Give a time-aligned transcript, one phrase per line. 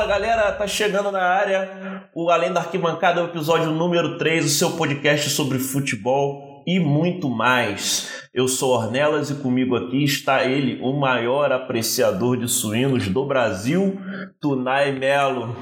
[0.00, 4.48] Fala galera, tá chegando na área o Além da Arquibancada, o episódio número 3, o
[4.48, 8.10] seu podcast sobre futebol e muito mais.
[8.32, 14.00] Eu sou Ornelas e comigo aqui está ele, o maior apreciador de suínos do Brasil,
[14.40, 15.54] Tunai Melo.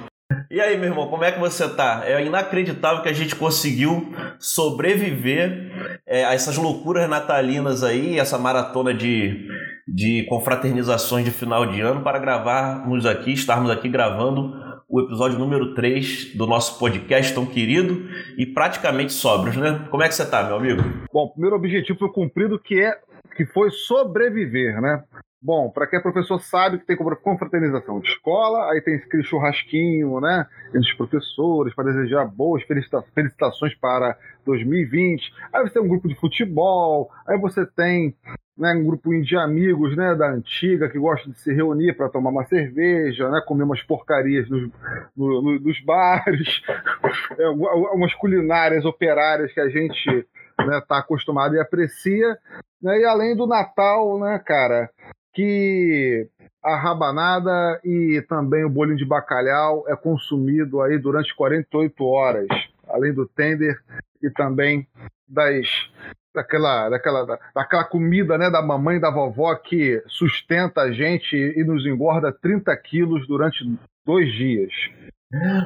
[0.49, 2.03] E aí, meu irmão, como é que você tá?
[2.05, 8.95] É inacreditável que a gente conseguiu sobreviver é, a essas loucuras natalinas aí, essa maratona
[8.95, 9.49] de,
[9.89, 15.75] de confraternizações de final de ano para gravarmos aqui, estarmos aqui gravando o episódio número
[15.75, 19.87] 3 do nosso podcast tão querido e praticamente sóbrios, né?
[19.91, 20.83] Como é que você tá, meu amigo?
[21.13, 22.99] Bom, o primeiro objetivo foi cumprido, que é
[23.37, 25.05] que foi sobreviver, né?
[25.41, 30.21] Bom, para quem é professor sabe que tem confraternização de escola, aí tem aquele churrasquinho,
[30.21, 30.47] né?
[30.69, 35.33] Entre os professores, para desejar boas felicitações para 2020.
[35.53, 38.17] Aí você tem um grupo de futebol, aí você tem
[38.59, 42.31] né, um grupo de amigos né, da antiga que gostam de se reunir para tomar
[42.31, 44.69] uma cerveja, né, comer umas porcarias nos,
[45.17, 46.61] no, no, nos bares,
[47.39, 52.37] é, umas culinárias operárias que a gente está né, tá acostumado e aprecia.
[52.83, 54.91] Né, e além do Natal, né, cara,
[55.33, 56.29] que
[56.63, 62.49] a rabanada e também o bolinho de bacalhau é consumido aí durante 48 horas,
[62.89, 63.79] além do tender
[64.21, 64.87] e também
[65.29, 65.69] das
[66.35, 71.65] daquela, daquela, daquela comida né, da mamãe e da vovó que sustenta a gente e
[71.65, 73.65] nos engorda 30 quilos durante
[74.05, 74.73] dois dias.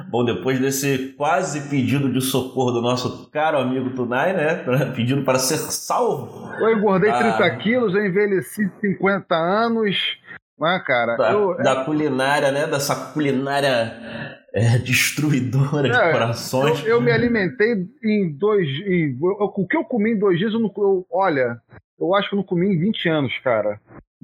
[0.09, 4.55] Bom, depois desse quase pedido de socorro do nosso caro amigo Tunai, né?
[4.93, 6.51] Pedindo para ser salvo.
[6.59, 7.37] Eu engordei ah.
[7.37, 10.17] 30 quilos, eu envelheci 50 anos,
[10.59, 11.15] né, cara?
[11.17, 11.85] Da, eu, da é...
[11.85, 12.67] culinária, né?
[12.67, 16.81] Dessa culinária é, destruidora de é, corações.
[16.81, 18.67] Eu, eu, me alimentei em dois.
[18.85, 20.71] Em, o que eu comi em dois dias, eu não.
[20.77, 21.59] Eu, olha,
[21.99, 23.79] eu acho que eu não comi em 20 anos, cara.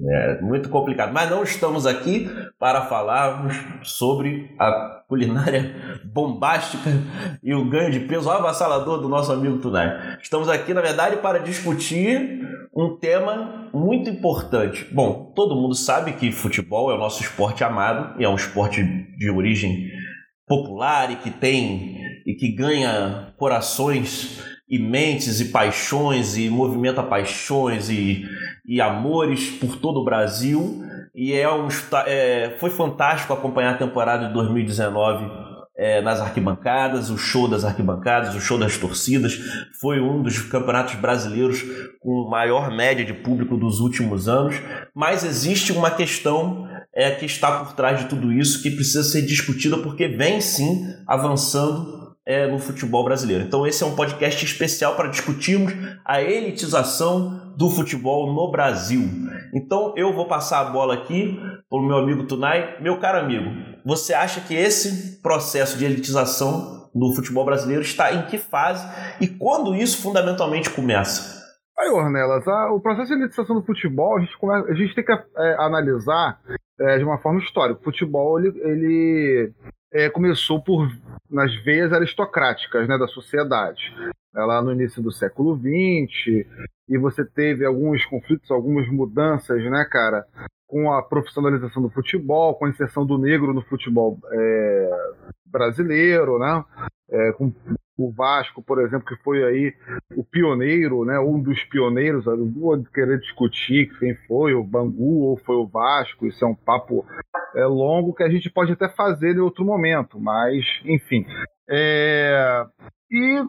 [0.08, 1.11] É muito complicado.
[1.11, 6.89] Mas não estamos aqui para falarmos sobre a culinária bombástica
[7.43, 10.17] e o ganho de peso avassalador do nosso amigo Tunai.
[10.21, 12.39] Estamos aqui, na verdade, para discutir
[12.73, 14.88] um tema muito importante.
[14.92, 18.82] Bom, todo mundo sabe que futebol é o nosso esporte amado e é um esporte
[19.17, 19.89] de origem
[20.48, 24.39] popular e que tem e que ganha corações
[24.70, 28.23] e mentes e paixões e movimenta paixões e,
[28.69, 30.83] e amores por todo o Brasil.
[31.15, 31.67] E é um
[32.05, 35.25] é, foi fantástico acompanhar a temporada de 2019
[35.75, 39.39] é, nas arquibancadas, o show das arquibancadas, o show das torcidas.
[39.81, 41.63] Foi um dos campeonatos brasileiros
[41.99, 44.55] com maior média de público dos últimos anos,
[44.93, 49.23] mas existe uma questão é, que está por trás de tudo isso que precisa ser
[49.23, 51.98] discutida porque vem sim avançando
[52.29, 53.43] é, no futebol brasileiro.
[53.43, 55.73] Então, esse é um podcast especial para discutirmos
[56.05, 59.01] a elitização do futebol no Brasil.
[59.51, 62.79] Então, eu vou passar a bola aqui para o meu amigo Tunai.
[62.79, 63.49] Meu caro amigo,
[63.83, 68.87] você acha que esse processo de elitização do futebol brasileiro está em que fase
[69.19, 71.39] e quando isso fundamentalmente começa?
[71.79, 75.03] Aí, Ornelas, a, o processo de elitização do futebol, a gente, começa, a gente tem
[75.03, 76.39] que é, analisar
[76.79, 77.79] é, de uma forma histórica.
[77.79, 79.51] O futebol, ele, ele
[79.92, 80.89] é, começou por
[81.30, 83.94] nas veias aristocráticas né, da sociedade.
[84.36, 86.45] É lá no início do século XX,
[86.88, 90.26] e você teve alguns conflitos, algumas mudanças, né, cara,
[90.67, 94.89] com a profissionalização do futebol, com a inserção do negro no futebol é,
[95.45, 96.64] brasileiro, né,
[97.11, 97.53] é, com
[97.97, 99.75] o Vasco, por exemplo, que foi aí
[100.15, 105.37] o pioneiro, né, um dos pioneiros, não vou querer discutir quem foi, o Bangu ou
[105.37, 107.05] foi o Vasco, isso é um papo
[107.55, 111.25] é, longo que a gente pode até fazer em outro momento, mas, enfim.
[111.70, 112.65] É...
[113.11, 113.43] E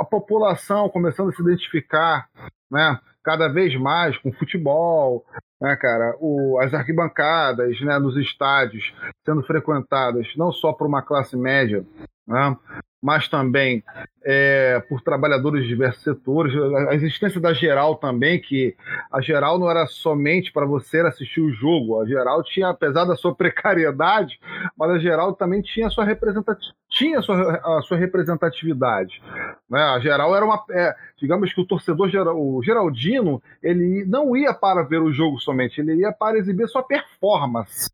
[0.00, 2.28] a população começando a se identificar,
[2.70, 5.24] né, cada vez mais com futebol,
[5.60, 11.36] né, cara, o, as arquibancadas, né, nos estádios sendo frequentadas não só por uma classe
[11.36, 11.84] média,
[12.26, 12.56] né,
[13.02, 13.84] mas também
[14.24, 16.52] é, por trabalhadores de diversos setores.
[16.88, 18.74] A existência da geral também, que
[19.12, 23.14] a geral não era somente para você assistir o jogo, a geral tinha, apesar da
[23.14, 24.40] sua precariedade,
[24.76, 29.22] mas a geral também tinha a sua, representati tinha a sua, a sua representatividade.
[29.70, 29.80] Né?
[29.80, 30.64] A geral era uma.
[30.70, 35.38] É, digamos que o torcedor geral, o Geraldino, ele não ia para ver o jogo
[35.38, 37.90] somente, ele ia para exibir sua performance.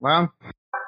[0.00, 0.28] Né?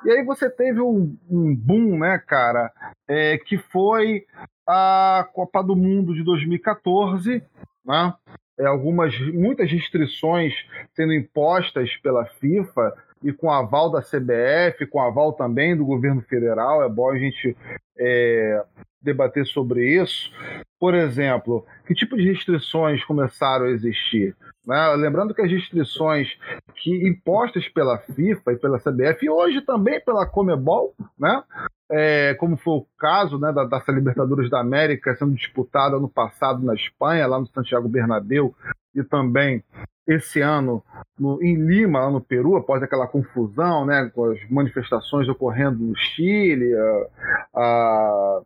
[0.05, 2.71] E aí você teve um, um boom, né, cara,
[3.09, 4.27] é, que foi
[4.67, 7.43] a Copa do Mundo de 2014,
[7.85, 8.15] né?
[8.59, 10.55] É, algumas, muitas restrições
[10.95, 16.85] sendo impostas pela FIFA e com aval da CBF, com aval também do governo federal.
[16.85, 17.57] É bom a gente
[17.99, 18.63] é,
[19.03, 20.31] debater sobre isso.
[20.79, 24.37] Por exemplo, que tipo de restrições começaram a existir?
[24.67, 24.95] Né?
[24.97, 26.29] Lembrando que as restrições
[26.77, 31.43] que impostas pela FIFA e pela CBF e hoje também pela Comebol, né?
[31.91, 36.65] É, como foi o caso né, da, dessa Libertadores da América sendo disputada no passado
[36.65, 38.55] na Espanha, lá no Santiago Bernabéu,
[38.95, 39.63] e também
[40.07, 40.83] esse ano
[41.19, 45.97] no, em Lima, lá no Peru, após aquela confusão, né, com as manifestações ocorrendo no
[45.97, 47.07] Chile, a,
[47.55, 48.41] a,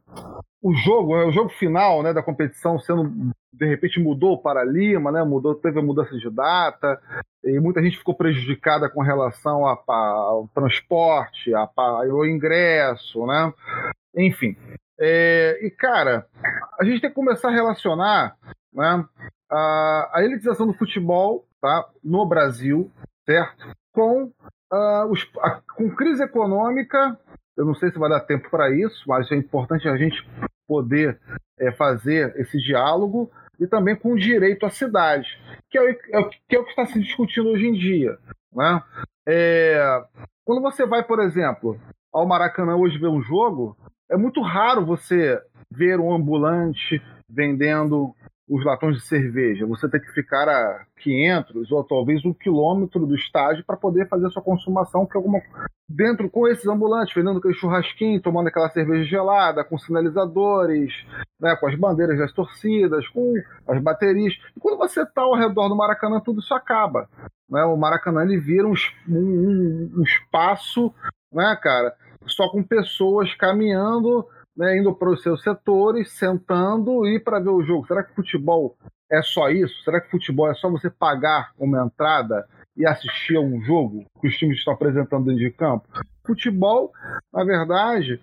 [0.62, 5.22] o jogo, o jogo final, né, da competição sendo de repente mudou para Lima, né,
[5.25, 7.00] mudou, teve a mudança de data
[7.43, 13.52] e muita gente ficou prejudicada com relação a, a, ao transporte, a, ao ingresso, né,
[14.16, 14.56] enfim.
[15.00, 16.26] É, e cara,
[16.78, 18.37] a gente tem que começar a relacionar,
[18.72, 19.05] né,
[19.50, 22.90] a, a elitização do futebol tá, no Brasil,
[23.25, 23.66] certo?
[23.93, 24.25] Com,
[24.72, 27.19] uh, os, a, com crise econômica,
[27.58, 30.25] eu não sei se vai dar tempo para isso, mas é importante a gente
[30.66, 31.19] poder
[31.58, 33.28] é, fazer esse diálogo
[33.58, 35.26] e também com o direito à cidade,
[35.69, 35.94] que é, o, é,
[36.49, 38.16] que, é o que está se discutindo hoje em dia.
[38.55, 38.82] Né?
[39.28, 40.05] É,
[40.44, 41.76] quando você vai, por exemplo,
[42.12, 43.76] ao Maracanã hoje ver um jogo,
[44.08, 48.14] é muito raro você ver um ambulante vendendo
[48.48, 49.66] os latões de cerveja.
[49.66, 54.26] Você tem que ficar a 500 ou talvez um quilômetro do estádio para poder fazer
[54.26, 55.40] a sua consumação, que alguma
[55.88, 60.92] dentro com esses ambulantes, vendendo aquele churrasquinho, tomando aquela cerveja gelada, com sinalizadores,
[61.40, 63.34] né, com as bandeiras das torcidas, com
[63.66, 64.34] as baterias.
[64.56, 67.08] E quando você está ao redor do Maracanã, tudo isso acaba.
[67.48, 67.64] Né?
[67.64, 68.74] O Maracanã ele vira um,
[69.08, 70.92] um, um espaço,
[71.32, 71.94] né, cara,
[72.26, 74.26] só com pessoas caminhando
[74.58, 77.87] né, indo para os seus setores, sentando e para ver o jogo.
[77.87, 78.76] Será que futebol
[79.10, 79.82] é só isso?
[79.84, 82.44] Será que futebol é só você pagar uma entrada
[82.76, 85.87] e assistir a um jogo que os times estão apresentando dentro de campo?
[86.26, 86.93] Futebol,
[87.32, 88.20] na verdade,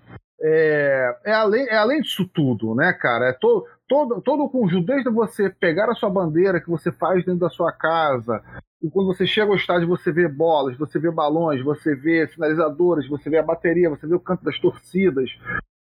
[0.48, 3.30] é, é, além, é além disso tudo, né, cara?
[3.30, 7.26] É to, todo, todo o conjunto, desde você pegar a sua bandeira que você faz
[7.26, 8.44] dentro da sua casa,
[8.84, 13.10] e quando você chega ao estádio, você vê bolas, você vê balões, você vê sinalizadores,
[13.10, 15.32] você vê a bateria, você vê o canto das torcidas.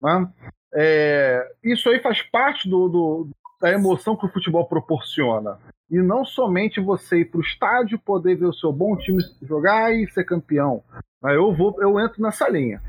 [0.01, 0.27] Né?
[0.73, 3.29] É, isso aí faz parte do, do,
[3.61, 5.59] da emoção que o futebol proporciona.
[5.91, 9.93] E não somente você ir para o estádio, poder ver o seu bom time jogar
[9.93, 10.81] e ser campeão.
[11.23, 12.81] Eu, vou, eu entro nessa linha.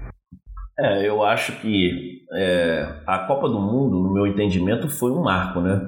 [0.79, 5.61] É, eu acho que é, a Copa do Mundo, no meu entendimento, foi um marco,
[5.61, 5.81] né?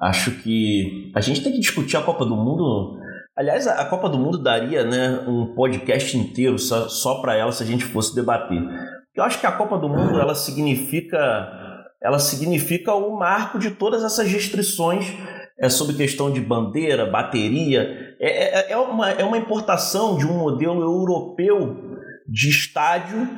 [0.00, 2.98] Acho que a gente tem que discutir a Copa do Mundo
[3.36, 7.64] Aliás, a Copa do Mundo daria né, um podcast inteiro só, só para ela se
[7.64, 8.62] a gente fosse debater.
[9.12, 11.18] Eu acho que a Copa do Mundo ela significa,
[12.00, 15.12] ela significa o marco de todas essas restrições
[15.58, 18.14] é sobre questão de bandeira, bateria.
[18.20, 21.76] É, é, é, uma, é uma importação de um modelo europeu
[22.28, 23.28] de estádio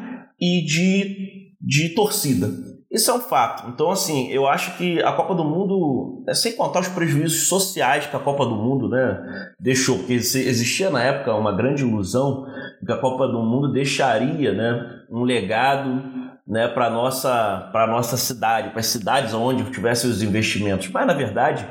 [0.40, 2.48] e de, de torcida.
[2.90, 3.68] Isso é um fato.
[3.68, 8.06] Então, assim, eu acho que a Copa do Mundo, é sem contar os prejuízos sociais
[8.06, 12.46] que a Copa do Mundo né, deixou, porque existia na época uma grande ilusão
[12.84, 16.00] que a Copa do Mundo deixaria né, um legado
[16.46, 20.88] né, para a nossa, nossa cidade, para as cidades onde tivessem os investimentos.
[20.88, 21.66] Mas, na verdade,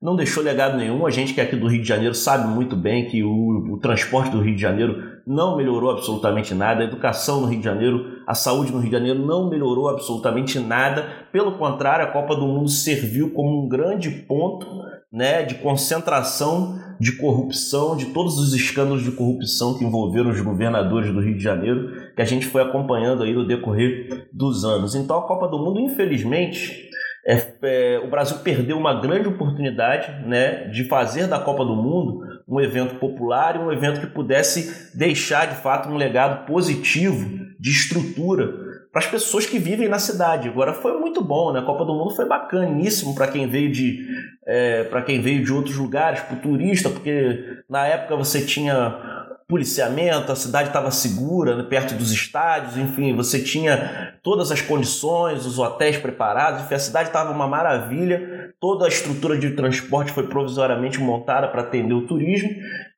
[0.00, 1.04] não deixou legado nenhum.
[1.04, 3.78] A gente que é aqui do Rio de Janeiro sabe muito bem que o, o,
[3.78, 8.22] transporte do Rio de Janeiro não melhorou absolutamente nada, a educação no Rio de Janeiro,
[8.26, 11.06] a saúde no Rio de Janeiro não melhorou absolutamente nada.
[11.30, 14.66] Pelo contrário, a Copa do Mundo serviu como um grande ponto
[15.12, 21.10] né, de concentração de corrupção, de todos os escândalos de corrupção que envolveram os governadores
[21.10, 24.94] do Rio de Janeiro, que a gente foi acompanhando aí no decorrer dos anos.
[24.94, 26.89] Então a Copa do Mundo, infelizmente,
[27.26, 32.20] é, é, o Brasil perdeu uma grande oportunidade né, de fazer da Copa do Mundo
[32.48, 37.70] um evento popular e um evento que pudesse deixar de fato um legado positivo de
[37.70, 40.48] estrutura para as pessoas que vivem na cidade.
[40.48, 41.60] Agora foi muito bom, né?
[41.60, 44.04] A Copa do Mundo foi bacaníssimo para quem veio de
[44.46, 49.19] é, para quem veio de outros lugares, para o turista, porque na época você tinha
[49.50, 55.44] policiamento, a cidade estava segura, né, perto dos estádios, enfim, você tinha todas as condições,
[55.44, 60.28] os hotéis preparados, enfim, a cidade estava uma maravilha, toda a estrutura de transporte foi
[60.28, 62.48] provisoriamente montada para atender o turismo,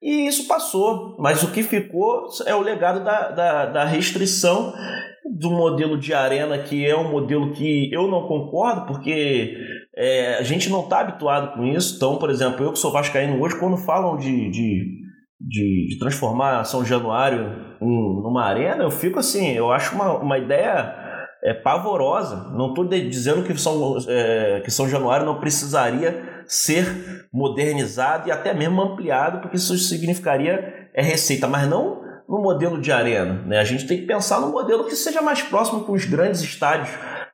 [0.01, 4.73] e isso passou, mas o que ficou é o legado da, da, da restrição
[5.25, 9.57] do modelo de arena, que é um modelo que eu não concordo, porque
[9.97, 11.97] é, a gente não está habituado com isso.
[11.97, 15.02] Então, por exemplo, eu que sou vascaíno hoje, quando falam de, de
[15.47, 20.39] de, de transformar São Januário em, numa arena, eu fico assim, eu acho uma, uma
[20.39, 20.95] ideia
[21.43, 22.51] é, pavorosa.
[22.53, 28.55] Não estou dizendo que São, é, que São Januário não precisaria ser modernizado e até
[28.55, 33.43] mesmo ampliado, porque isso significaria é receita, mas não no modelo de arena.
[33.47, 33.59] Né?
[33.59, 36.89] A gente tem que pensar no modelo que seja mais próximo com os grandes estádios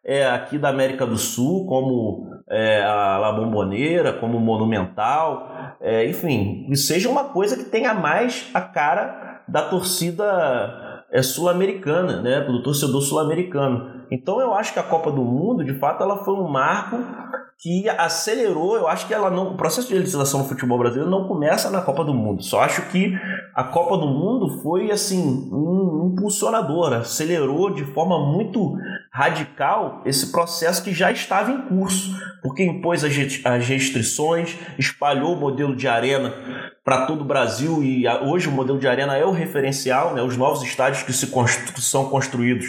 [0.04, 5.46] é, aqui da América do Sul, como é, a La Bomboneira, como Monumental,
[5.80, 12.20] é, enfim, e seja uma coisa que tenha mais a cara da torcida é, sul-americana,
[12.20, 14.04] né, do torcedor sul-americano.
[14.10, 16.96] Então eu acho que a Copa do Mundo, de fato, ela foi um marco
[17.60, 21.26] que acelerou, eu acho que ela não, o processo de legislação no futebol brasileiro não
[21.26, 22.40] começa na Copa do Mundo.
[22.40, 23.12] Só acho que
[23.52, 28.76] a Copa do Mundo foi assim um impulsionador, acelerou de forma muito
[29.12, 35.74] radical esse processo que já estava em curso, porque impôs as restrições, espalhou o modelo
[35.74, 36.32] de arena
[36.88, 40.22] para todo o Brasil e hoje o modelo de arena é o referencial, né?
[40.22, 42.64] Os novos estádios que se constru são construídos,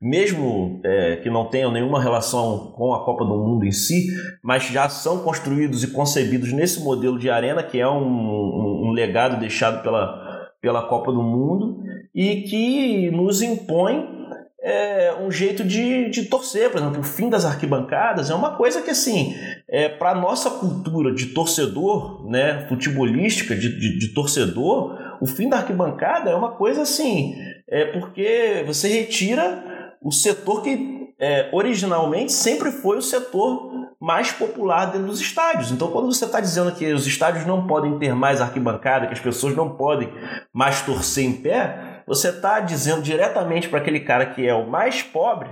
[0.00, 4.06] mesmo é, que não tenham nenhuma relação com a Copa do Mundo em si,
[4.42, 8.92] mas já são construídos e concebidos nesse modelo de arena que é um, um, um
[8.92, 11.82] legado deixado pela, pela Copa do Mundo
[12.14, 14.17] e que nos impõe
[14.60, 18.82] é, um jeito de, de torcer, por exemplo, o fim das arquibancadas é uma coisa
[18.82, 19.34] que, assim,
[19.68, 25.48] é, para a nossa cultura de torcedor, né, futebolística, de, de, de, torcedor, o fim
[25.48, 27.36] da arquibancada é uma coisa assim,
[27.68, 33.68] é porque você retira o setor que é, originalmente sempre foi o setor
[34.00, 35.72] mais popular dentro dos estádios.
[35.72, 39.20] Então, quando você está dizendo que os estádios não podem ter mais arquibancada, que as
[39.20, 40.08] pessoas não podem
[40.52, 45.02] mais torcer em pé, você está dizendo diretamente para aquele cara que é o mais
[45.02, 45.48] pobre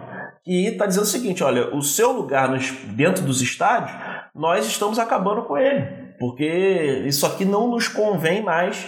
[0.47, 3.95] e está dizendo o seguinte: olha, o seu lugar nos, dentro dos estádios,
[4.35, 6.07] nós estamos acabando com ele.
[6.19, 8.87] Porque isso aqui não nos convém mais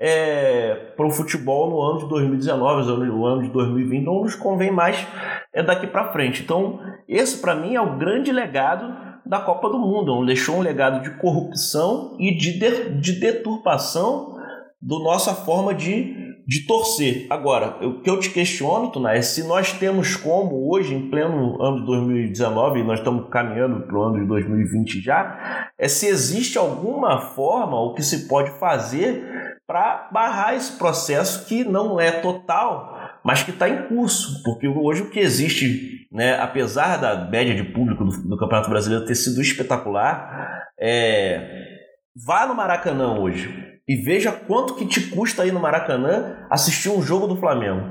[0.00, 4.70] é, para o futebol no ano de 2019, no ano de 2020, não nos convém
[4.70, 5.06] mais
[5.52, 6.42] é, daqui para frente.
[6.42, 8.96] Então, esse para mim é o grande legado
[9.26, 10.24] da Copa do Mundo.
[10.24, 14.38] Deixou um legado de corrupção e de, de, de deturpação
[14.80, 16.19] da nossa forma de
[16.50, 17.28] de torcer.
[17.30, 21.62] Agora, o que eu te questiono, Tuna, é se nós temos como hoje, em pleno
[21.62, 26.08] ano de 2019, e nós estamos caminhando para o ano de 2020 já, é se
[26.08, 32.10] existe alguma forma, o que se pode fazer para barrar esse processo que não é
[32.10, 34.42] total, mas que está em curso.
[34.42, 39.06] Porque hoje o que existe, né, apesar da média de público do, do Campeonato Brasileiro
[39.06, 41.78] ter sido espetacular, é...
[42.26, 47.02] vá no Maracanã hoje e veja quanto que te custa aí no Maracanã assistir um
[47.02, 47.88] jogo do Flamengo.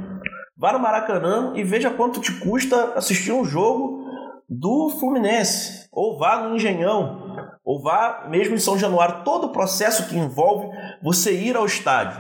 [0.58, 4.06] Vá no Maracanã e veja quanto te custa assistir um jogo
[4.50, 5.90] do Fluminense.
[5.92, 7.36] Ou vá no Engenhão.
[7.66, 9.26] Ou vá mesmo em São Januário.
[9.26, 10.70] Todo o processo que envolve
[11.04, 12.18] você ir ao estádio.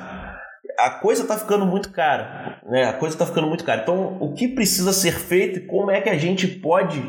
[0.78, 2.62] A coisa está ficando muito cara.
[2.66, 2.84] Né?
[2.84, 3.84] A coisa está ficando muito cara.
[3.84, 7.02] Então, o que precisa ser feito e como é que a gente pode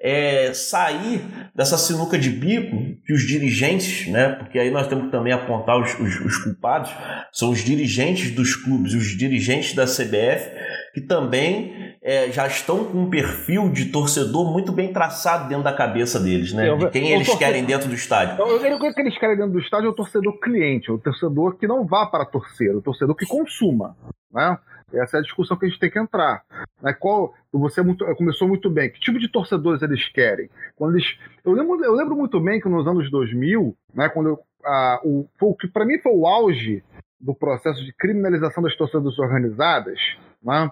[0.00, 5.10] é, sair dessa sinuca de bico que os dirigentes, né, porque aí nós temos que
[5.12, 6.90] também apontar os, os, os culpados,
[7.32, 10.50] são os dirigentes dos clubes, os dirigentes da CBF,
[10.92, 15.72] que também é, já estão com um perfil de torcedor muito bem traçado dentro da
[15.72, 16.74] cabeça deles, né?
[16.74, 18.42] De quem eles torcedor, querem dentro do estádio.
[18.42, 21.86] O que eles querem dentro do estádio é o torcedor cliente, o torcedor que não
[21.86, 23.96] vá para torcer, o torcedor que consuma,
[24.32, 24.58] né?
[24.92, 26.44] Essa é a discussão que a gente tem que entrar.
[26.80, 26.92] Né?
[26.92, 28.90] Qual, você muito, começou muito bem.
[28.90, 30.48] Que tipo de torcedores eles querem?
[30.76, 34.38] Quando eles, eu, lembro, eu lembro muito bem que nos anos 2000, né, quando eu,
[34.64, 36.84] a, o, o que para mim foi o auge
[37.20, 39.98] do processo de criminalização das torcidas organizadas,
[40.42, 40.70] né?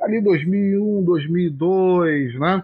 [0.00, 2.62] ali 2001, 2002, né?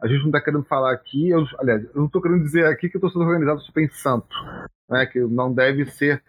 [0.00, 2.88] A gente não está querendo falar aqui, eu, aliás, eu não estou querendo dizer aqui
[2.88, 4.34] que a torcida organizada é super santo,
[4.88, 5.06] né?
[5.06, 6.22] Que não deve ser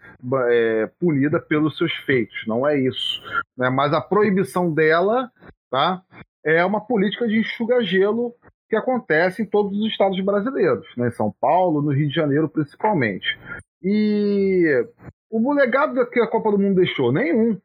[0.48, 3.22] é, punida pelos seus feitos, não é isso.
[3.56, 3.68] Né?
[3.70, 5.30] Mas a proibição dela,
[5.70, 6.02] tá?
[6.44, 8.34] É uma política de enxuga-gelo
[8.68, 11.08] que acontece em todos os estados brasileiros, né?
[11.08, 13.38] Em São Paulo, no Rio de Janeiro principalmente.
[13.82, 14.84] E
[15.30, 17.12] o legado que a Copa do Mundo deixou?
[17.12, 17.58] Nenhum.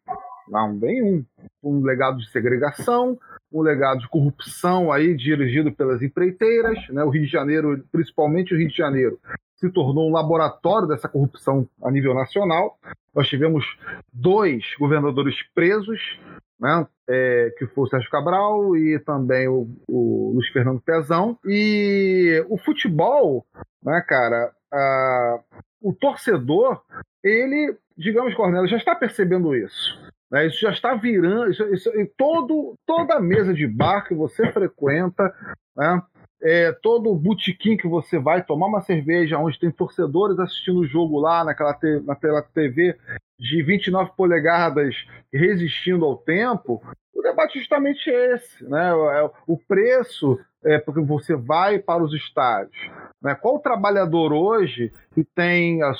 [0.48, 1.24] Não, nenhum.
[1.64, 3.18] Um legado de segregação,
[3.52, 7.04] um legado de corrupção aí dirigido pelas empreiteiras, né?
[7.04, 9.20] O Rio de Janeiro, principalmente o Rio de Janeiro,
[9.62, 12.78] se tornou um laboratório dessa corrupção a nível nacional.
[13.14, 13.64] Nós tivemos
[14.12, 16.20] dois governadores presos,
[16.60, 16.88] né?
[17.08, 21.38] É, que foi o Sérgio Cabral e também o, o Luiz Fernando Pezão.
[21.46, 23.46] E o futebol,
[23.84, 25.40] né, cara, a,
[25.82, 26.82] o torcedor,
[27.24, 30.00] ele, digamos, Cornélio, já está percebendo isso.
[30.32, 30.48] Né?
[30.48, 31.52] Isso já está virando.
[31.52, 35.36] Isso, isso, todo, toda mesa de bar que você frequenta,
[35.76, 36.02] né?
[36.42, 41.20] É, todo botequim que você vai tomar uma cerveja, onde tem torcedores assistindo o jogo
[41.20, 42.98] lá naquela te, naquela TV
[43.40, 44.96] de 29 polegadas
[45.32, 46.82] resistindo ao tempo,
[47.14, 48.90] o debate é justamente esse, né?
[48.90, 52.78] É, o preço é porque você vai para os estádios.
[53.22, 53.36] Né?
[53.36, 55.94] Qual trabalhador hoje que tem a,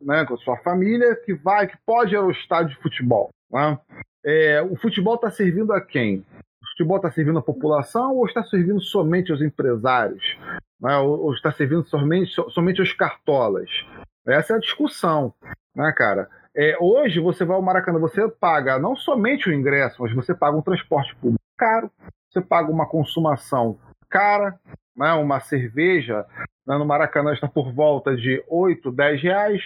[0.00, 3.30] né, a sua família que vai, que pode ir ao estádio de futebol?
[3.50, 3.78] Né?
[4.24, 6.24] É, o futebol está servindo a quem?
[6.78, 10.22] Futebol está servindo à população ou está servindo somente aos empresários?
[10.80, 13.68] né, ou, ou está servindo somente, somente os cartolas?
[14.26, 15.34] Essa é a discussão,
[15.74, 16.28] né, cara?
[16.54, 20.56] É, hoje você vai ao Maracanã, você paga não somente o ingresso, mas você paga
[20.56, 21.90] um transporte público caro,
[22.28, 24.58] você paga uma consumação cara,
[24.96, 26.24] né, uma cerveja
[26.66, 29.62] né, no Maracanã está por volta de 8, 10 reais,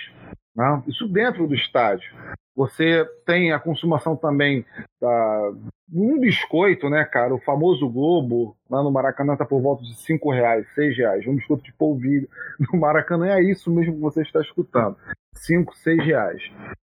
[0.55, 2.13] né, isso dentro do estádio.
[2.55, 4.65] Você tem a consumação também
[5.01, 5.53] da
[5.95, 7.35] um biscoito, né, cara?
[7.35, 11.27] O famoso Globo lá no Maracanã tá por volta de cinco reais, seis reais.
[11.27, 12.29] Um biscoito de polvilho
[12.73, 14.97] no Maracanã é isso mesmo que você está escutando,
[15.35, 16.43] cinco, seis reais.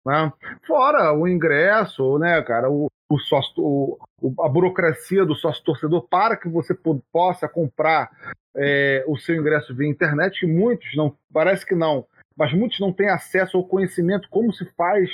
[0.06, 0.32] Né?
[0.66, 2.70] Fora o ingresso, né, cara?
[2.70, 3.98] O, o sócio, o,
[4.40, 6.76] a burocracia do sócio torcedor para que você
[7.12, 8.10] possa comprar
[8.56, 12.04] é, o seu ingresso via internet, que muitos não, parece que não,
[12.36, 15.10] mas muitos não têm acesso ao conhecimento como se faz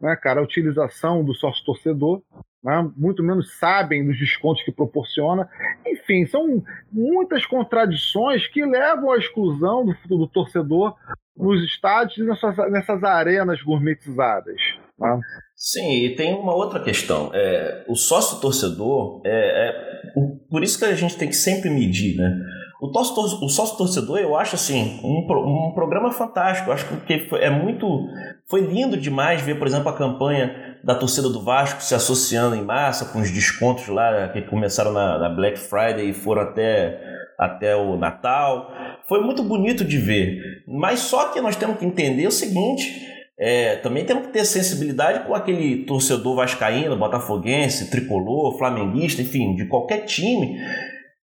[0.00, 2.22] né, cara, a utilização do sócio torcedor,
[2.62, 5.48] né, muito menos sabem dos descontos que proporciona.
[5.86, 10.94] Enfim, são muitas contradições que levam à exclusão do, do torcedor
[11.36, 14.56] nos estádios e nessas, nessas arenas gourmetizadas.
[14.98, 15.20] Né?
[15.54, 17.30] Sim, e tem uma outra questão.
[17.32, 20.12] É, o sócio torcedor, é, é,
[20.48, 22.36] por isso que a gente tem que sempre medir, né?
[22.80, 23.02] O, tor
[23.42, 26.70] o sócio torcedor, eu acho assim, um, um programa fantástico.
[26.70, 28.06] Eu acho que é muito.
[28.48, 32.62] Foi lindo demais ver, por exemplo, a campanha da torcida do Vasco se associando em
[32.62, 37.00] massa com os descontos lá que começaram na, na Black Friday e foram até,
[37.36, 38.70] até o Natal.
[39.08, 40.62] Foi muito bonito de ver.
[40.66, 43.06] Mas só que nós temos que entender o seguinte.
[43.40, 49.66] É, também temos que ter sensibilidade com aquele torcedor vascaíno, botafoguense, tricolor, flamenguista, enfim, de
[49.66, 50.58] qualquer time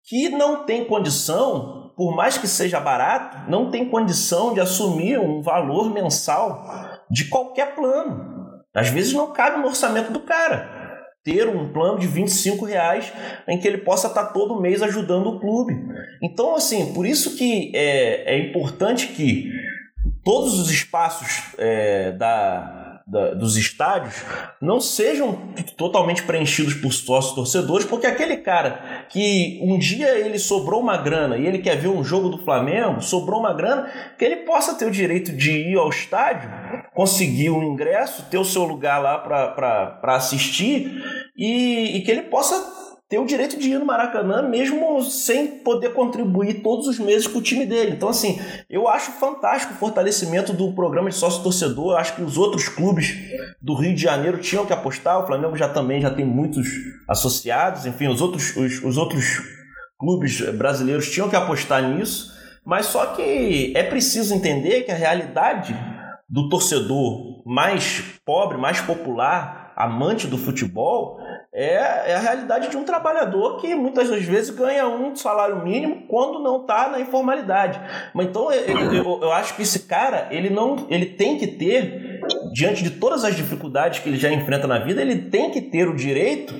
[0.04, 5.42] que não tem condição, por mais que seja barato, não tem condição de assumir um
[5.42, 6.64] valor mensal
[7.10, 8.38] de qualquer plano.
[8.74, 10.80] Às vezes não cabe no orçamento do cara
[11.22, 13.12] ter um plano de 25 reais
[13.46, 15.74] em que ele possa estar todo mês ajudando o clube.
[16.22, 19.50] Então, assim, por isso que é, é importante que
[20.24, 22.79] todos os espaços é, da,
[23.10, 24.14] da, dos estádios
[24.60, 25.36] não sejam
[25.76, 31.36] totalmente preenchidos por sócios torcedores, porque aquele cara que um dia ele sobrou uma grana
[31.36, 34.86] e ele quer ver um jogo do Flamengo, sobrou uma grana, que ele possa ter
[34.86, 36.48] o direito de ir ao estádio,
[36.94, 41.02] conseguir um ingresso, ter o seu lugar lá para assistir
[41.36, 45.92] e, e que ele possa ter o direito de ir no Maracanã mesmo sem poder
[45.92, 47.90] contribuir todos os meses com o time dele.
[47.90, 48.38] Então, assim,
[48.70, 51.98] eu acho fantástico o fortalecimento do programa de sócio-torcedor.
[51.98, 53.12] Acho que os outros clubes
[53.60, 55.18] do Rio de Janeiro tinham que apostar.
[55.18, 56.68] O Flamengo já também já tem muitos
[57.08, 57.84] associados.
[57.84, 59.42] Enfim, os outros, os, os outros
[59.98, 62.32] clubes brasileiros tinham que apostar nisso.
[62.64, 65.76] Mas só que é preciso entender que a realidade
[66.28, 71.18] do torcedor mais pobre, mais popular, amante do futebol,
[71.52, 76.06] é, é, a realidade de um trabalhador que muitas das vezes ganha um salário mínimo
[76.06, 77.80] quando não está na informalidade.
[78.14, 82.20] Mas então eu, eu, eu, acho que esse cara ele não ele tem que ter
[82.52, 85.88] diante de todas as dificuldades que ele já enfrenta na vida ele tem que ter
[85.88, 86.54] o direito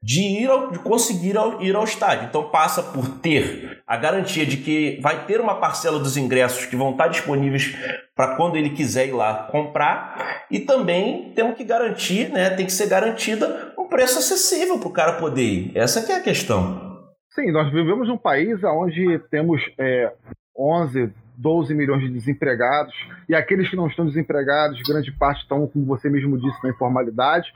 [0.00, 2.28] de ir ao, de conseguir ir ao estádio.
[2.28, 6.76] Então passa por ter a garantia de que vai ter uma parcela dos ingressos que
[6.76, 7.74] vão estar disponíveis
[8.14, 12.72] para quando ele quiser ir lá comprar e também temos que garantir, né, tem que
[12.72, 15.72] ser garantida um preço acessível para o cara poder ir.
[15.76, 17.06] Essa que é a questão.
[17.30, 20.12] Sim, nós vivemos um país onde temos é,
[20.58, 22.94] 11, 12 milhões de desempregados,
[23.28, 27.52] e aqueles que não estão desempregados, grande parte estão, como você mesmo disse, na informalidade,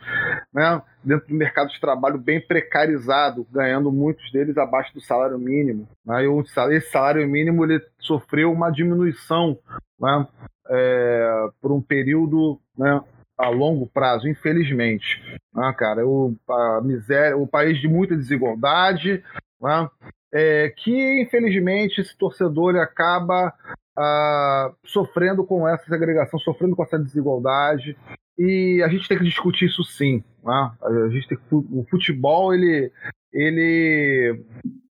[0.52, 0.82] né?
[1.02, 5.88] dentro do mercado de trabalho bem precarizado, ganhando muitos deles abaixo do salário mínimo.
[6.04, 6.24] Né?
[6.24, 9.58] E esse salário mínimo ele sofreu uma diminuição
[9.98, 10.26] né?
[10.72, 13.00] É, por um período né?
[13.40, 15.22] A longo prazo, infelizmente.
[15.54, 19.22] Né, cara, o, a miséria, o país de muita desigualdade,
[19.60, 19.88] né,
[20.32, 23.52] é, que infelizmente esse torcedor acaba
[23.98, 27.96] ah, sofrendo com essa segregação, sofrendo com essa desigualdade.
[28.38, 30.24] E a gente tem que discutir isso sim.
[30.42, 30.70] Né?
[30.82, 32.90] A gente tem, o futebol ele,
[33.32, 34.42] ele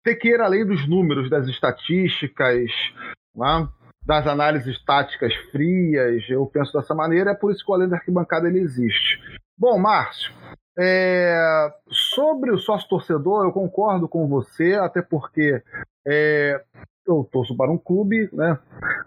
[0.02, 2.70] tem que ir além dos números, das estatísticas.
[3.35, 3.68] Né?
[4.06, 7.96] Das análises táticas frias, eu penso dessa maneira, é por isso que o Além da
[7.96, 9.18] Arquibancada ele existe.
[9.58, 10.32] Bom, Márcio,
[10.78, 15.60] é, sobre o sócio torcedor, eu concordo com você, até porque
[16.06, 16.62] é,
[17.04, 18.58] eu torço para um clube, né?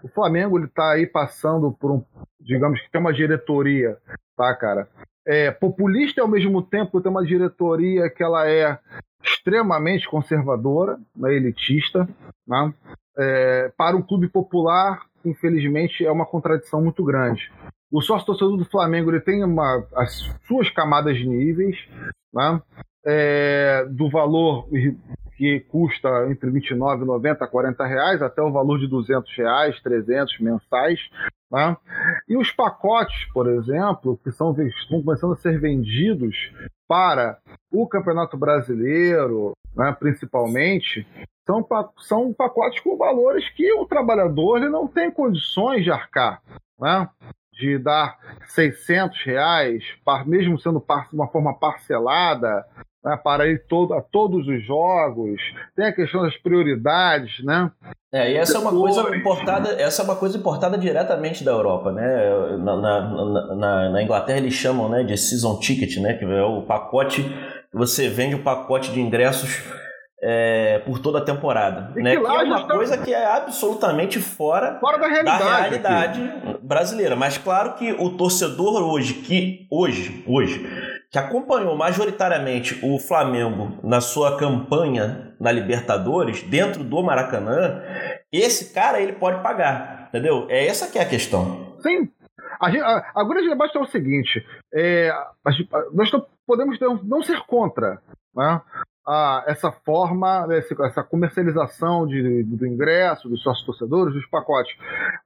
[0.02, 2.04] O Flamengo ele está aí passando por um,
[2.38, 3.96] digamos que tem uma diretoria,
[4.36, 4.86] tá, cara?
[5.26, 8.78] É, populista ao mesmo tempo tem uma diretoria que ela é
[9.22, 12.08] extremamente conservadora, né, elitista,
[12.46, 12.74] né?
[13.20, 17.52] É, para um clube popular, infelizmente, é uma contradição muito grande.
[17.92, 20.12] O sócio torcedor do Flamengo ele tem uma, as
[20.46, 21.76] suas camadas de níveis,
[22.32, 22.62] né?
[23.04, 24.68] é, do valor
[25.40, 30.38] que custa entre 29, 90 a 40 reais, até o valor de 200 reais, 300
[30.38, 31.00] mensais.
[31.50, 31.74] Né?
[32.28, 36.36] E os pacotes, por exemplo, que são, estão começando a ser vendidos
[36.86, 37.38] para
[37.72, 41.06] o Campeonato Brasileiro, né, principalmente,
[41.46, 41.66] são,
[42.00, 46.42] são pacotes com valores que o trabalhador ele não tem condições de arcar.
[46.78, 47.08] Né?
[47.52, 49.84] de dar 600 reais,
[50.24, 52.64] mesmo sendo uma forma parcelada,
[53.04, 55.40] né, para ir todo, a todos os jogos.
[55.74, 57.70] Tem a questão das prioridades, né?
[58.12, 61.92] É, e essa é uma coisa importada, essa é uma coisa importada diretamente da Europa,
[61.92, 62.56] né?
[62.58, 66.14] Na, na, na, na Inglaterra eles chamam né, de season ticket, né?
[66.14, 67.24] Que é o pacote,
[67.72, 69.62] você vende o pacote de ingressos
[70.22, 71.92] é, por toda a temporada.
[71.94, 72.16] né?
[72.16, 76.32] que, que é uma coisa que é absolutamente fora, fora da realidade, da realidade
[76.62, 77.16] brasileira.
[77.16, 84.00] Mas claro que o torcedor hoje, que hoje, hoje, que acompanhou majoritariamente o Flamengo na
[84.00, 87.82] sua campanha na Libertadores, dentro do Maracanã,
[88.32, 90.46] esse cara ele pode pagar, entendeu?
[90.48, 91.76] É essa que é a questão.
[91.80, 92.08] Sim.
[92.60, 95.32] A, gente, a, a grande debate é o seguinte: é, a,
[95.92, 96.10] nós
[96.46, 98.00] podemos não ser contra
[98.34, 98.60] né,
[99.06, 100.46] a, essa forma,
[100.84, 104.76] essa comercialização de, do ingresso, dos sócios torcedores, dos pacotes,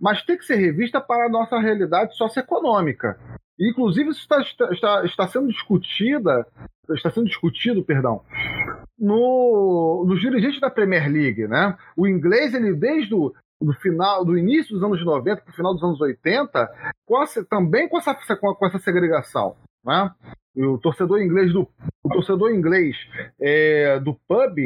[0.01, 3.19] mas tem que ser revista para a nossa realidade socioeconômica.
[3.59, 4.41] Inclusive, isso está,
[4.73, 6.47] está, está sendo discutida,
[6.91, 8.23] está sendo discutido, perdão,
[8.99, 11.77] no, nos dirigentes da Premier League, né?
[11.97, 15.73] O inglês, ele desde o do final, do início dos anos 90 para o final
[15.73, 16.71] dos anos 80,
[17.07, 19.57] com essa, também com essa, com essa segregação.
[19.85, 20.11] Né?
[20.57, 21.69] o torcedor inglês do
[22.03, 22.97] o torcedor inglês
[23.41, 24.57] é, do pub,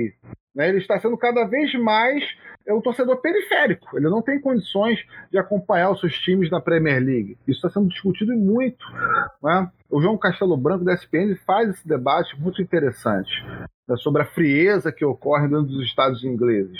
[0.58, 2.24] né, ele está sendo cada vez mais
[2.66, 3.96] é um torcedor periférico.
[3.96, 4.98] Ele não tem condições
[5.30, 7.38] de acompanhar os seus times na Premier League.
[7.46, 8.84] Isso está sendo discutido muito.
[9.42, 9.70] Né?
[9.88, 13.30] O João Castelo Branco da SPN faz esse debate muito interessante
[13.88, 16.78] né, sobre a frieza que ocorre dentro dos estados ingleses.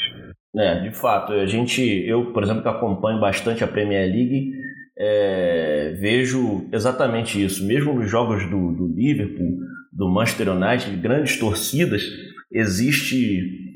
[0.55, 4.53] É, de fato, a gente, eu, por exemplo, que acompanho bastante a Premier League,
[4.99, 7.65] é, vejo exatamente isso.
[7.65, 9.59] Mesmo nos jogos do, do Liverpool,
[9.93, 12.03] do Manchester United, grandes torcidas,
[12.51, 13.73] existe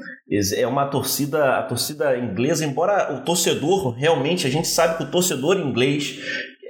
[0.57, 5.11] é uma torcida a torcida inglesa embora o torcedor realmente a gente sabe que o
[5.11, 6.19] torcedor inglês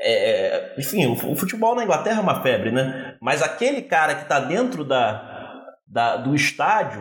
[0.01, 3.17] é, enfim o, futebol na Inglaterra é uma febre né?
[3.21, 7.01] Mas aquele cara que está dentro da, da, do estádio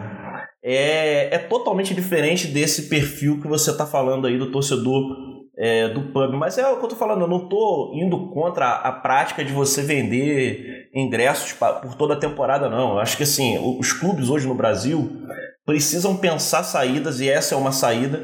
[0.63, 6.01] é, é totalmente diferente desse perfil que você está falando aí do torcedor é, do
[6.11, 6.33] pub.
[6.33, 9.43] Mas é o que eu tô falando, eu não tô indo contra a, a prática
[9.43, 12.93] de você vender ingressos pra, por toda a temporada, não.
[12.93, 15.09] Eu acho que assim, os clubes hoje no Brasil
[15.65, 18.21] precisam pensar saídas, e essa é uma saída,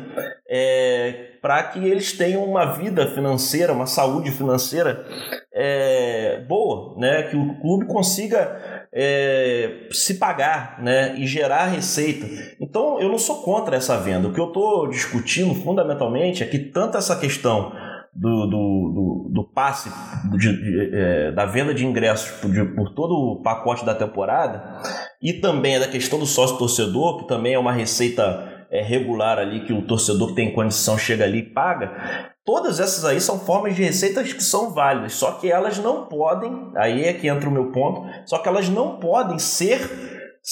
[0.49, 5.05] é, para que eles tenham uma vida financeira, uma saúde financeira
[5.53, 7.23] é, boa, né?
[7.23, 12.27] que o clube consiga é, se pagar né, e gerar receita.
[12.59, 14.27] Então eu não sou contra essa venda.
[14.27, 17.71] O que eu estou discutindo fundamentalmente é que tanto essa questão
[18.13, 19.91] do, do, do, do passe,
[20.37, 24.81] de, de, é, da venda de ingressos por, de, por todo o pacote da temporada
[25.21, 29.65] e também da questão do sócio torcedor, que também é uma receita é, regular ali
[29.65, 32.35] que o torcedor que tem condição chega ali e paga.
[32.47, 36.71] Todas essas aí são formas de receitas que são válidas, só que elas não podem,
[36.77, 39.81] aí é que entra o meu ponto, só que elas não podem ser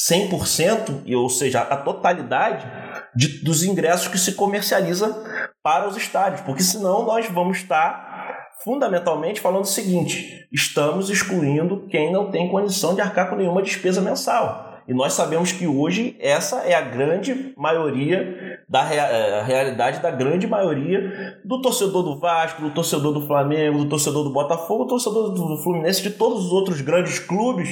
[0.09, 2.69] 100%, ou seja, a totalidade
[3.15, 5.23] de, dos ingressos que se comercializa
[5.63, 12.11] para os estádios, porque senão nós vamos estar fundamentalmente falando o seguinte: estamos excluindo quem
[12.11, 14.64] não tem condição de arcar com nenhuma despesa mensal.
[14.87, 20.47] E nós sabemos que hoje essa é a grande maioria da rea realidade da grande
[20.47, 25.31] maioria do torcedor do Vasco, do torcedor do Flamengo, do torcedor do Botafogo, do torcedor
[25.31, 27.69] do Fluminense, de todos os outros grandes clubes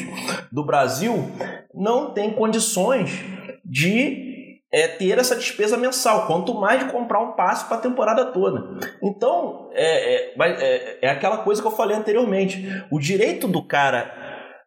[0.51, 1.29] do Brasil,
[1.73, 3.23] não tem condições
[3.63, 4.33] de
[4.73, 8.79] é, ter essa despesa mensal, quanto mais de comprar um passe para a temporada toda.
[9.03, 12.83] Então, é, é, é, é aquela coisa que eu falei anteriormente.
[12.89, 14.11] O direito do cara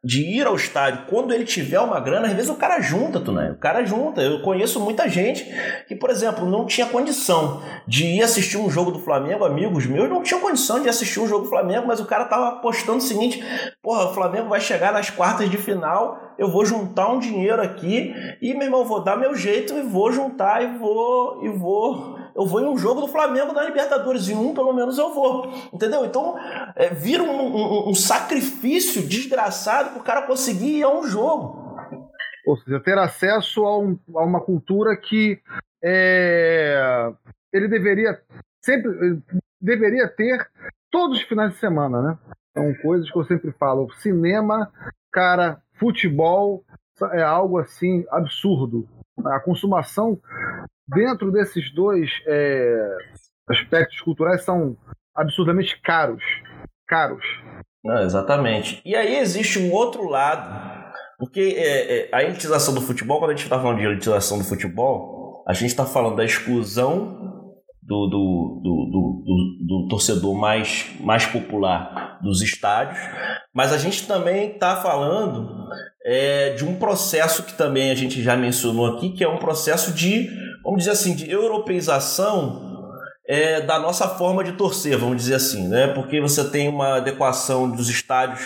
[0.07, 3.33] de ir ao estádio quando ele tiver uma grana, às vezes o cara junta, tu
[3.33, 3.51] né?
[3.51, 4.23] O cara junta.
[4.23, 5.45] Eu conheço muita gente
[5.89, 10.09] que, por exemplo, não tinha condição de ir assistir um jogo do Flamengo, amigos meus
[10.09, 13.01] não tinham condição de assistir um jogo do Flamengo, mas o cara tava apostando o
[13.01, 13.43] seguinte:
[13.83, 18.15] porra, o Flamengo vai chegar nas quartas de final, eu vou juntar um dinheiro aqui
[18.41, 22.47] e, meu irmão, vou dar meu jeito e vou juntar e vou e vou eu
[22.47, 25.51] vou em um jogo do Flamengo na Libertadores, em um pelo menos eu vou.
[25.73, 26.05] Entendeu?
[26.05, 26.37] Então,
[26.77, 31.65] é, vira um, um, um sacrifício desgraçado para o cara conseguir ir a um jogo.
[32.47, 35.41] Ou seja, ter acesso a, um, a uma cultura que
[35.83, 37.11] é,
[37.53, 38.21] ele deveria
[38.61, 39.23] sempre
[39.61, 40.47] deveria ter
[40.91, 42.19] todos os finais de semana, né?
[42.53, 43.93] São coisas que eu sempre falo.
[43.95, 44.71] Cinema,
[45.13, 46.65] cara, futebol
[47.13, 48.89] é algo assim absurdo.
[49.25, 50.19] A consumação
[50.89, 52.97] dentro desses dois é,
[53.49, 54.77] aspectos culturais são
[55.15, 56.23] absurdamente caros.
[56.87, 57.25] Caros.
[57.85, 58.81] Não, exatamente.
[58.85, 60.77] E aí existe um outro lado.
[61.19, 64.45] Porque é, é, a elitização do futebol, quando a gente está falando de elitização do
[64.45, 67.27] futebol, a gente está falando da exclusão
[67.83, 72.99] do, do, do, do, do torcedor mais, mais popular dos estádios,
[73.55, 75.69] mas a gente também está falando
[76.05, 79.93] é, de um processo que também a gente já mencionou aqui, que é um processo
[79.93, 80.29] de,
[80.67, 82.91] vamos dizer assim, de europeização
[83.25, 85.87] é, da nossa forma de torcer, vamos dizer assim, né?
[85.89, 88.41] Porque você tem uma adequação dos estádios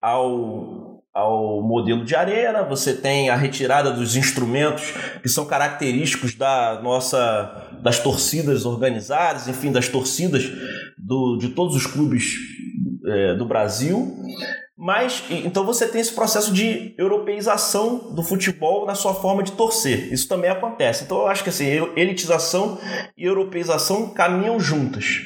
[0.00, 6.80] ao ao modelo de arena, você tem a retirada dos instrumentos que são característicos da
[6.82, 10.50] nossa das torcidas organizadas, enfim, das torcidas
[10.96, 12.36] do, de todos os clubes
[13.06, 14.16] é, do Brasil.
[14.82, 20.12] Mas então você tem esse processo de europeização do futebol na sua forma de torcer.
[20.12, 21.04] Isso também acontece.
[21.04, 22.80] Então eu acho que assim, elitização
[23.16, 25.20] e europeização caminham juntas.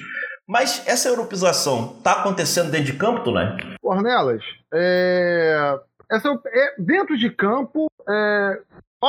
[0.47, 3.57] Mas essa europeização está acontecendo dentro de campo, Tunay?
[3.83, 4.42] Ornelas,
[4.75, 5.75] é...
[6.12, 8.61] Essa, é, dentro de campo, é...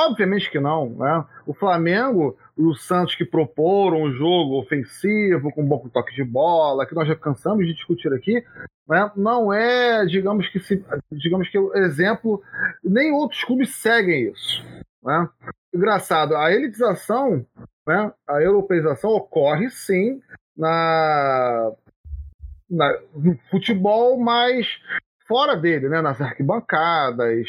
[0.05, 0.89] obviamente que não.
[0.89, 1.25] Né?
[1.45, 6.23] O Flamengo e o Santos que proporam um jogo ofensivo, com um bom toque de
[6.23, 8.43] bola, que nós já cansamos de discutir aqui,
[8.87, 9.11] né?
[9.15, 12.41] não é, digamos que, se, digamos que o exemplo,
[12.83, 14.63] nem outros clubes seguem isso.
[15.03, 15.29] Né?
[15.73, 17.45] Engraçado, a elitização,
[17.85, 20.19] né, a europeização ocorre sim
[20.57, 21.71] na,
[22.69, 24.67] na, no futebol, mas
[25.27, 26.01] fora dele, né?
[26.01, 27.47] Nas arquibancadas,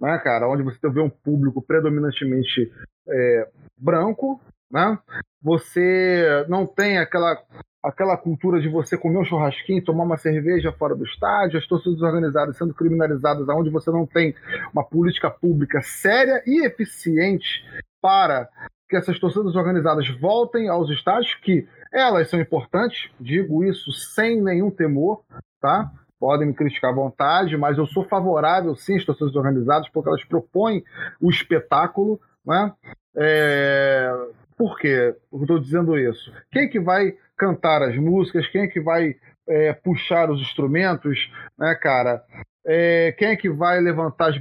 [0.00, 0.48] né, cara?
[0.48, 2.72] Onde você vê um público predominantemente
[3.08, 4.98] é, branco, né?
[5.42, 7.36] Você não tem aquela
[7.82, 12.02] aquela cultura de você comer um churrasquinho, tomar uma cerveja fora do estádio, as torcidas
[12.02, 14.34] organizadas sendo criminalizadas, onde você não tem
[14.72, 17.64] uma política pública séria e eficiente
[18.02, 18.48] para
[18.88, 24.70] que essas torcidas organizadas voltem aos estádios, que elas são importantes, digo isso sem nenhum
[24.70, 25.22] temor,
[25.60, 25.90] tá?
[26.18, 30.24] Podem me criticar à vontade, mas eu sou favorável sim às torcidas organizadas, porque elas
[30.24, 30.82] propõem
[31.20, 32.72] o espetáculo, né?
[33.16, 34.10] É...
[34.56, 35.14] Por quê?
[35.30, 36.32] Eu estou dizendo isso.
[36.50, 38.48] Quem é que vai cantar as músicas?
[38.48, 39.14] Quem é que vai
[39.46, 42.22] é, puxar os instrumentos, né, cara?
[42.66, 44.36] É, quem é que vai levantar as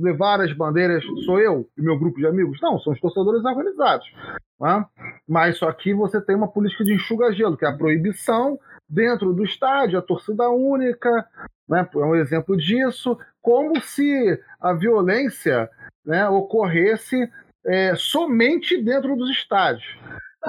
[0.00, 1.02] levar as bandeiras?
[1.24, 2.60] Sou eu e meu grupo de amigos?
[2.60, 4.06] Não, são os torcedores organizados.
[4.60, 4.84] Né?
[5.26, 9.44] Mas só que você tem uma política de enxuga-gelo, que é a proibição dentro do
[9.44, 11.26] estádio, a torcida única,
[11.68, 11.88] né?
[11.94, 15.68] é um exemplo disso, como se a violência
[16.04, 17.30] né, ocorresse
[17.64, 19.84] é, somente dentro dos estádios.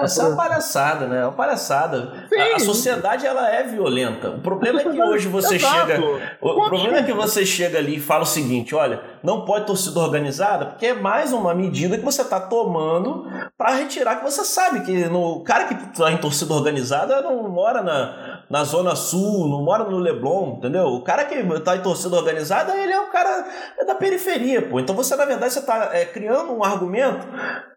[0.04, 1.21] Essa é uma palhaçada, né?
[1.21, 2.28] É uma palhaçada.
[2.32, 4.30] A, a, sociedade ela é violenta.
[4.30, 5.88] O problema é que hoje você Exato.
[5.88, 6.00] chega.
[6.39, 9.65] O, o problema é que você chega ali e fala o seguinte: olha, não pode
[9.65, 13.26] torcida organizada, porque é mais uma medida que você está tomando
[13.58, 17.82] para retirar que você sabe que no cara que está em torcida organizada não mora
[17.82, 20.86] na, na Zona Sul, não mora no Leblon, entendeu?
[20.86, 23.46] O cara que está em torcida organizada, ele é o cara
[23.86, 24.80] da periferia, pô.
[24.80, 27.28] Então você, na verdade, você está é, criando um argumento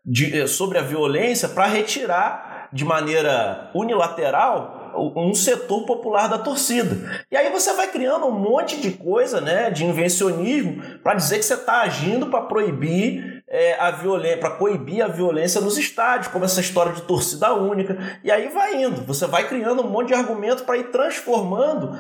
[0.05, 7.25] de, eh, sobre a violência para retirar de maneira unilateral um setor popular da torcida.
[7.31, 11.45] E aí você vai criando um monte de coisa, né, de invencionismo, para dizer que
[11.45, 16.45] você está agindo para proibir é, a violência, para coibir a violência nos estádios, como
[16.45, 17.99] essa história de torcida única.
[18.23, 21.91] E aí vai indo, você vai criando um monte de argumento para ir transformando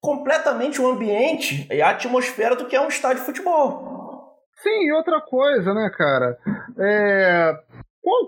[0.00, 3.98] completamente o ambiente e a atmosfera do que é um estádio de futebol.
[4.62, 6.38] Sim, e outra coisa, né, cara?
[6.78, 7.52] É...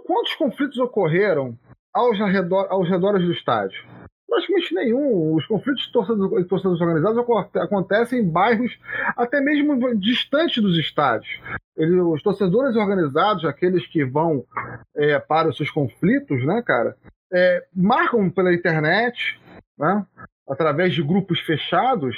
[0.07, 1.55] Quantos conflitos ocorreram
[1.95, 3.83] aos, redor, aos redores do estádio?
[4.31, 5.35] Praticamente nenhum.
[5.35, 7.19] Os conflitos de torcedores, torcedores organizados
[7.57, 8.79] acontecem em bairros
[9.17, 11.29] até mesmo distantes dos estádios.
[11.77, 14.45] Ele, os torcedores organizados, aqueles que vão
[14.97, 16.97] é, para os seus conflitos, né, cara,
[17.33, 19.41] é, marcam pela internet,
[19.77, 20.07] né,
[20.49, 22.17] através de grupos fechados,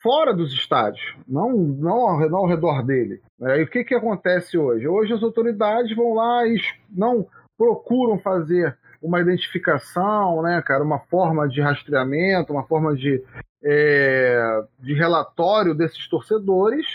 [0.00, 3.20] fora dos estádios, não, não, ao, não ao redor dele.
[3.42, 4.86] É, e o que, que acontece hoje?
[4.86, 6.56] Hoje as autoridades vão lá e
[6.88, 13.22] não procuram fazer uma identificação, né, cara, uma forma de rastreamento, uma forma de,
[13.62, 16.86] é, de relatório desses torcedores,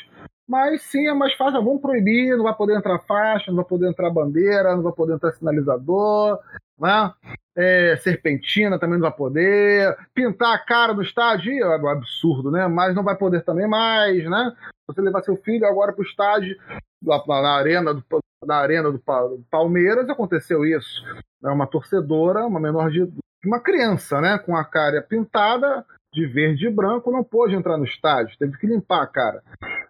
[0.47, 3.89] mas sim é mais fácil, vamos proibir, não vai poder entrar faixa, não vai poder
[3.89, 6.39] entrar bandeira, não vai poder entrar sinalizador,
[6.79, 7.13] né?
[7.55, 12.67] É, serpentina também não vai poder, pintar a cara no estádio, é um absurdo, né?
[12.67, 14.55] Mas não vai poder também mais, né?
[14.87, 16.57] Você levar seu filho agora para o estádio,
[17.01, 18.03] na arena do,
[18.43, 19.01] na arena do
[19.49, 21.03] Palmeiras, aconteceu isso.
[21.43, 23.07] É uma torcedora, uma menor de
[23.45, 27.85] uma criança, né, com a cara pintada de verde e branco, não pôde entrar no
[27.85, 29.43] estádio, teve que limpar a cara.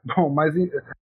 [0.04, 0.56] Bom, mas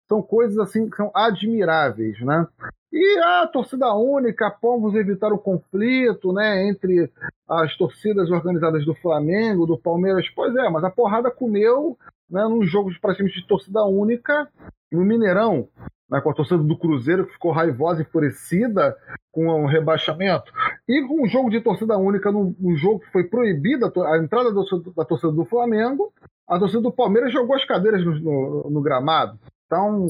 [0.07, 2.47] são coisas assim que são admiráveis, né?
[2.91, 7.11] E a torcida única, vamos evitar o conflito, né, entre
[7.47, 10.29] as torcidas organizadas do Flamengo, do Palmeiras.
[10.33, 11.97] Pois é, mas a porrada comeu,
[12.29, 14.47] né, num jogo praticamente de torcida única
[14.91, 15.67] no Mineirão,
[16.09, 18.95] né, com a torcida do Cruzeiro que ficou raivosa e enfurecida
[19.31, 20.51] com o rebaixamento,
[20.87, 24.61] e com um jogo de torcida única, num, jogo que foi proibida a entrada da,
[24.95, 26.11] da torcida do Flamengo,
[26.47, 29.37] a torcida do Palmeiras jogou as cadeiras no, no, no gramado.
[29.67, 30.07] Então,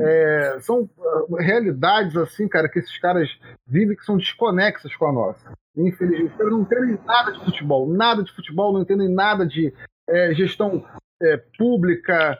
[0.00, 3.28] é, são uh, realidades assim, cara, que esses caras
[3.66, 5.52] vivem que são desconexas com a nossa.
[5.76, 9.74] Infelizmente, eles não entendem nada de futebol, nada de futebol, não entendem nada de
[10.08, 10.84] é, gestão
[11.20, 12.38] é, pública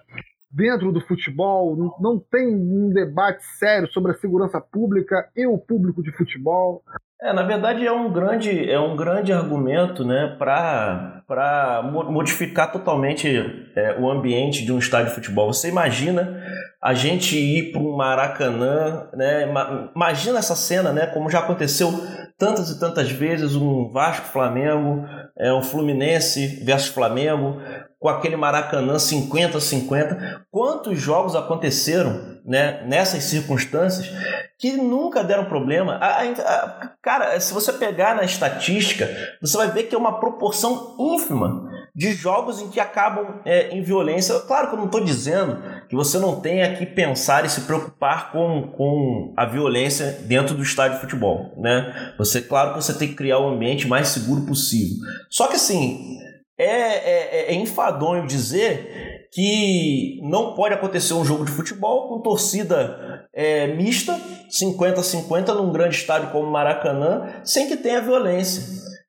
[0.50, 6.02] dentro do futebol, não, tem um debate sério sobre a segurança pública e o público
[6.02, 6.82] de futebol.
[7.22, 13.28] É, na verdade é um grande, é um grande argumento né, para modificar totalmente
[13.76, 15.52] é, o ambiente de um estádio de futebol.
[15.52, 16.42] Você imagina
[16.82, 19.46] a gente ir para um Maracanã, né,
[19.94, 21.92] imagina essa cena, né, como já aconteceu
[22.38, 25.04] tantas e tantas vezes, um Vasco-Flamengo,
[25.38, 27.60] é, um Fluminense versus Flamengo,
[28.00, 30.40] com aquele Maracanã 50-50.
[30.50, 34.10] Quantos jogos aconteceram né, nessas circunstâncias
[34.58, 35.96] que nunca deram problema?
[35.96, 39.06] A, a, cara, se você pegar na estatística,
[39.40, 43.82] você vai ver que é uma proporção ínfima de jogos em que acabam é, em
[43.82, 44.38] violência.
[44.40, 48.32] Claro que eu não estou dizendo que você não tenha que pensar e se preocupar
[48.32, 51.52] com, com a violência dentro do estádio de futebol.
[51.58, 52.14] Né?
[52.16, 54.96] Você, claro que você tem que criar o um ambiente mais seguro possível.
[55.28, 56.18] Só que assim,
[56.62, 63.28] é, é, é enfadonho dizer que não pode acontecer um jogo de futebol com torcida
[63.32, 64.18] é, mista,
[64.50, 68.62] 50-50, num grande estádio como Maracanã, sem que tenha violência.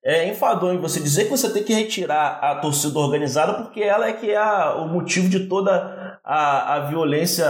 [0.04, 4.14] É enfadonho você dizer que você tem que retirar a torcida organizada porque ela é
[4.14, 7.46] que é a, o motivo de toda a, a violência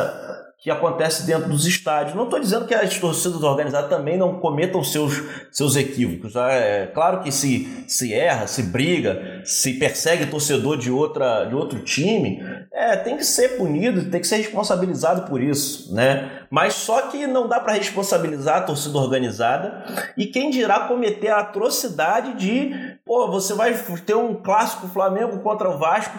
[0.62, 2.16] que acontece dentro dos estádios.
[2.16, 5.20] Não estou dizendo que as torcidas organizadas também não cometam seus,
[5.52, 6.34] seus equívocos.
[6.34, 6.52] Tá?
[6.52, 11.80] É claro que se, se erra, se briga, se persegue torcedor de, outra, de outro
[11.80, 15.96] time, é, tem que ser punido, tem que ser responsabilizado por isso.
[15.96, 16.30] Né?
[16.52, 19.84] Mas só que não dá para responsabilizar a torcida organizada
[20.16, 23.74] e quem dirá cometer a atrocidade de, pô, você vai
[24.06, 26.16] ter um clássico Flamengo contra o Vasco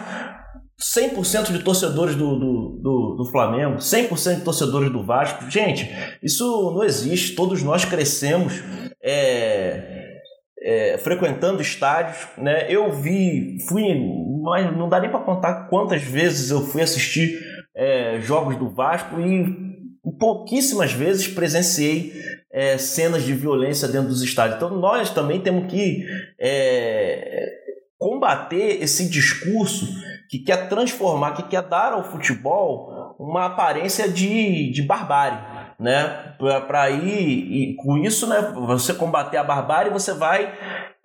[0.83, 5.49] 100% de torcedores do, do, do, do, Flamengo, 100% de torcedores do Vasco.
[5.49, 5.89] Gente,
[6.21, 7.35] isso não existe.
[7.35, 8.61] Todos nós crescemos
[9.01, 10.19] é,
[10.61, 12.27] é, frequentando estádios.
[12.37, 12.65] Né?
[12.69, 13.95] Eu vi, fui,
[14.41, 17.39] mas não dá nem para contar quantas vezes eu fui assistir
[17.73, 19.73] é, jogos do Vasco e
[20.19, 22.11] pouquíssimas vezes presenciei
[22.51, 24.57] é, cenas de violência dentro dos estádios.
[24.57, 26.05] Então nós também temos que
[26.37, 27.49] é,
[27.97, 29.87] combater esse discurso
[30.33, 35.37] que quer transformar, que quer dar ao futebol uma aparência de, de barbárie,
[35.79, 36.33] né?
[36.65, 38.51] Para ir e com isso, né?
[38.65, 40.51] Você combater a barbárie, você vai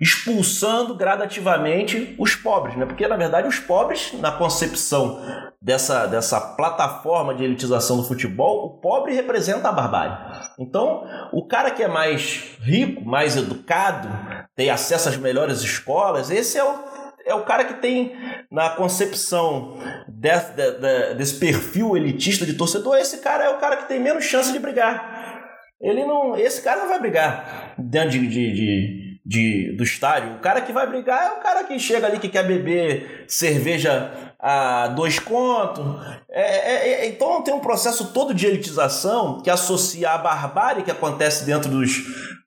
[0.00, 2.86] expulsando gradativamente os pobres, né?
[2.86, 5.20] Porque na verdade os pobres, na concepção
[5.60, 10.16] dessa, dessa plataforma de elitização do futebol, o pobre representa a barbárie.
[10.58, 14.08] Então, o cara que é mais rico, mais educado,
[14.56, 16.88] tem acesso às melhores escolas, esse é o
[17.28, 18.16] é o cara que tem
[18.50, 20.52] na concepção desse,
[21.16, 24.58] desse perfil elitista de torcedor, esse cara é o cara que tem menos chance de
[24.58, 25.28] brigar.
[25.80, 28.97] Ele não, esse cara não vai brigar dentro de, de, de,
[29.28, 30.36] de, do estádio.
[30.36, 34.10] O cara que vai brigar é o cara que chega ali que quer beber cerveja
[34.38, 35.84] a dois contos.
[36.30, 40.90] É, é, é, então tem um processo todo de elitização que associa a barbárie que
[40.90, 41.90] acontece dentro dos,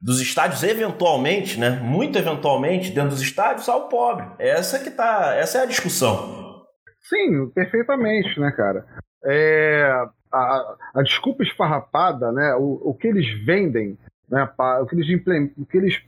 [0.02, 1.70] dos estádios, eventualmente, né?
[1.84, 4.26] Muito eventualmente, dentro dos estádios, ao pobre.
[4.40, 5.36] Essa que tá.
[5.36, 6.66] Essa é a discussão.
[7.00, 8.88] Sim, perfeitamente, né, cara?
[9.24, 9.88] É,
[10.34, 12.56] a, a desculpa esfarrapada, né?
[12.56, 14.50] O, o que eles vendem, né?
[14.82, 15.22] O que eles,
[15.58, 16.02] o que eles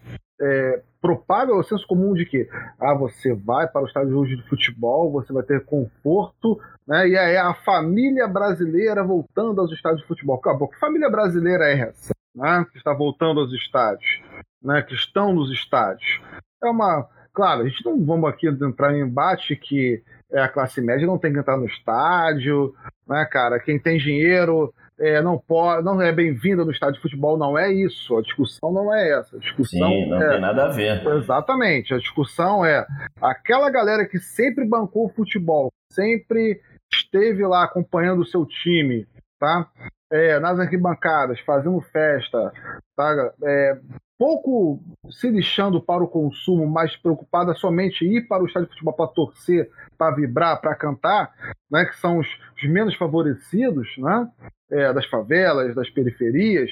[0.44, 5.12] é, propagam o senso comum de que ah, você vai para o estádio de futebol,
[5.12, 7.08] você vai ter conforto, né?
[7.08, 10.36] E aí a família brasileira voltando aos estádios de futebol.
[10.36, 10.68] Acabou.
[10.68, 12.14] Que família brasileira é essa?
[12.36, 12.66] Né?
[12.72, 14.22] Que está voltando aos estádios,
[14.62, 14.82] né?
[14.82, 16.22] Que estão nos estádios.
[16.64, 17.08] É uma.
[17.34, 21.18] Claro, a gente não vamos aqui entrar em embate que é, a classe média não
[21.18, 22.76] tem que entrar no estádio,
[23.08, 23.60] né, cara?
[23.60, 27.72] Quem tem dinheiro é, não pode, não é bem-vinda no estádio de futebol, não é
[27.72, 28.16] isso.
[28.18, 29.36] A discussão não é essa.
[29.36, 31.06] A discussão Sim, não é, tem nada a ver.
[31.06, 31.94] Exatamente.
[31.94, 32.86] A discussão é
[33.22, 36.62] aquela galera que sempre bancou o futebol, sempre
[36.94, 39.08] esteve lá acompanhando o seu time,
[39.40, 39.68] tá?
[40.12, 42.54] É, nas arquibancadas, fazendo festa,
[42.96, 43.34] tá?
[43.44, 43.80] É,
[44.24, 44.80] pouco
[45.10, 48.94] se lixando para o consumo, mas preocupada somente em ir para o estádio de futebol
[48.94, 51.34] para torcer, para vibrar, para cantar,
[51.70, 54.30] né, que são os, os menos favorecidos, né?
[54.74, 56.70] É, das favelas, das periferias,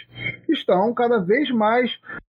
[0.49, 1.91] estão cada vez mais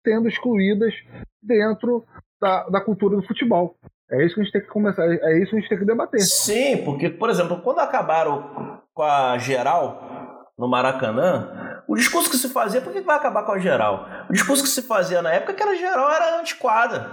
[0.05, 0.93] sendo excluídas
[1.41, 2.05] dentro
[2.39, 3.75] da, da cultura do futebol.
[4.11, 5.85] É isso que a gente tem que começar, é isso que a gente tem que
[5.85, 6.21] debater.
[6.21, 12.49] Sim, porque, por exemplo, quando acabaram com a geral no Maracanã, o discurso que se
[12.49, 14.07] fazia, por que vai acabar com a geral?
[14.29, 17.11] O discurso que se fazia na época é que a geral era antiquada.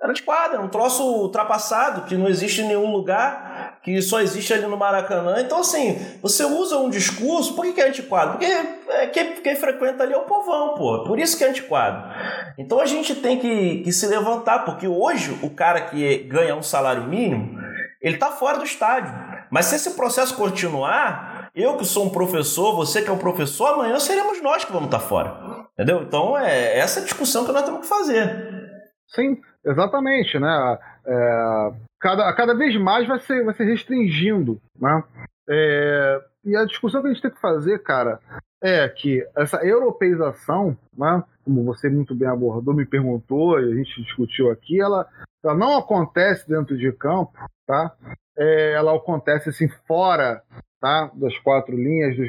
[0.00, 3.55] Era antiquada, era um troço ultrapassado, que não existe em nenhum lugar,
[3.86, 5.40] que só existe ali no Maracanã.
[5.40, 8.32] Então, assim, você usa um discurso, por que, que é antiquado?
[8.32, 11.04] Porque é, quem, quem, frequenta ali é o povão, pô.
[11.04, 12.12] Por isso que é antiquado.
[12.58, 16.64] Então a gente tem que, que se levantar, porque hoje o cara que ganha um
[16.64, 17.60] salário mínimo,
[18.02, 19.14] ele tá fora do estádio.
[19.52, 23.74] Mas se esse processo continuar, eu que sou um professor, você que é um professor,
[23.74, 25.68] amanhã seremos nós que vamos estar tá fora.
[25.74, 26.02] Entendeu?
[26.02, 28.82] Então é essa discussão que nós temos que fazer.
[29.06, 30.78] Sim, Exatamente, né?
[31.04, 35.02] É, cada, cada vez mais vai ser, vai ser restringindo, né?
[35.48, 38.20] É, e a discussão que a gente tem que fazer, cara,
[38.62, 44.02] é que essa europeização, né, como você muito bem abordou, me perguntou e a gente
[44.02, 45.06] discutiu aqui, ela,
[45.44, 47.32] ela não acontece dentro de campo,
[47.66, 47.94] tá?
[48.36, 50.42] É, ela acontece assim fora
[50.80, 51.10] tá?
[51.14, 52.28] das quatro linhas dos,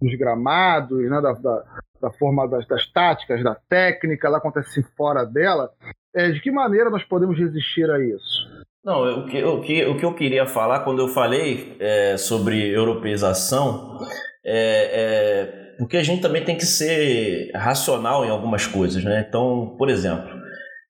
[0.00, 1.20] dos gramados, né?
[1.20, 1.64] da, da,
[2.00, 5.70] da forma das, das, táticas, da técnica, ela acontece assim fora dela.
[6.14, 8.53] É, de que maneira nós podemos resistir a isso?
[8.84, 12.68] Não, o que, o que, o que eu queria falar quando eu falei é, sobre
[12.68, 13.98] europeização
[14.44, 19.24] é, é, porque a gente também tem que ser racional em algumas coisas, né?
[19.26, 20.30] Então, por exemplo,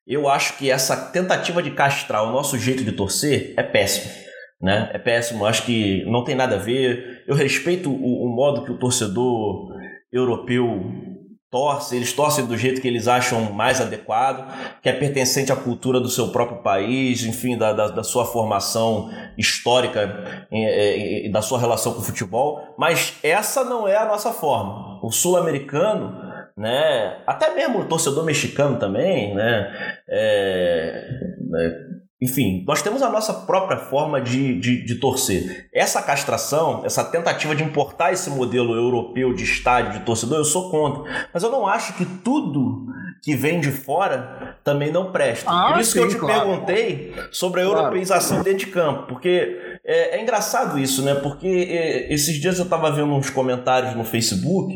[0.07, 4.13] eu acho que essa tentativa de castrar o nosso jeito de torcer é péssimo.
[4.61, 4.91] Né?
[4.93, 7.23] É péssimo, acho que não tem nada a ver.
[7.27, 9.73] Eu respeito o, o modo que o torcedor
[10.13, 11.14] europeu
[11.55, 14.45] torce, eles torcem do jeito que eles acham mais adequado,
[14.83, 19.09] que é pertencente à cultura do seu próprio país, enfim, da, da, da sua formação
[19.39, 24.99] histórica e, da sua relação com o futebol, mas essa não é a nossa forma.
[25.01, 26.21] O sul-americano,
[26.57, 29.73] né, até mesmo o torcedor mexicano também, né,
[30.09, 31.09] é,
[31.57, 35.69] é enfim, nós temos a nossa própria forma de, de, de, torcer.
[35.75, 40.71] Essa castração, essa tentativa de importar esse modelo europeu de estádio, de torcedor, eu sou
[40.71, 41.29] contra.
[41.35, 42.87] Mas eu não acho que tudo
[43.21, 45.51] que vem de fora também não presta.
[45.51, 46.41] Ah, Por isso sim, que eu te claro.
[46.41, 48.45] perguntei sobre a europeização claro.
[48.45, 49.07] dentro de campo.
[49.09, 51.15] Porque é, é, engraçado isso, né?
[51.15, 54.75] Porque é, esses dias eu estava vendo uns comentários no Facebook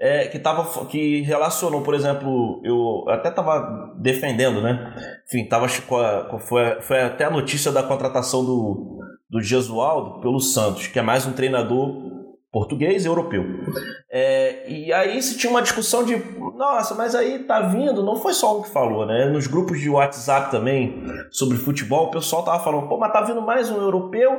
[0.00, 4.94] é, que, tava, que relacionou, por exemplo, eu até estava defendendo, né?
[5.26, 8.98] Enfim, tava, foi, foi até a notícia da contratação do,
[9.28, 12.10] do Gesualdo pelo Santos, que é mais um treinador
[12.50, 13.44] português e europeu.
[14.10, 16.16] É, e aí se tinha uma discussão de,
[16.56, 19.26] nossa, mas aí tá vindo, não foi só um que falou, né?
[19.26, 23.40] Nos grupos de WhatsApp também sobre futebol, o pessoal tava falando, pô, mas tá vindo
[23.40, 24.32] mais um europeu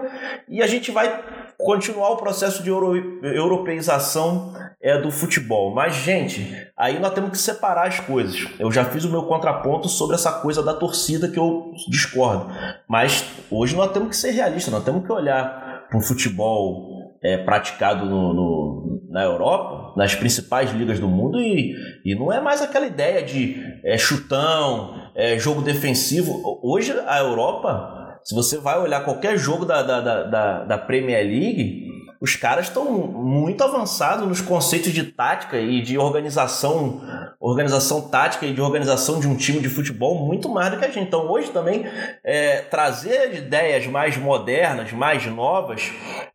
[0.49, 1.23] e a gente vai
[1.63, 5.73] continuar o processo de euro, europeização é, do futebol.
[5.73, 8.47] Mas, gente, aí nós temos que separar as coisas.
[8.59, 12.51] Eu já fiz o meu contraponto sobre essa coisa da torcida que eu discordo.
[12.87, 16.91] Mas hoje nós temos que ser realistas, nós temos que olhar para o futebol
[17.23, 22.41] é, praticado no, no, na Europa, nas principais ligas do mundo, e, e não é
[22.41, 26.59] mais aquela ideia de é, chutão, é, jogo defensivo.
[26.63, 31.91] Hoje a Europa, se você vai olhar qualquer jogo da, da, da, da Premier League,
[32.21, 37.01] os caras estão muito avançados nos conceitos de tática e de organização,
[37.39, 40.87] organização tática e de organização de um time de futebol muito mais do que a
[40.87, 41.07] gente.
[41.07, 41.83] Então hoje também
[42.23, 45.91] é, trazer ideias mais modernas, mais novas,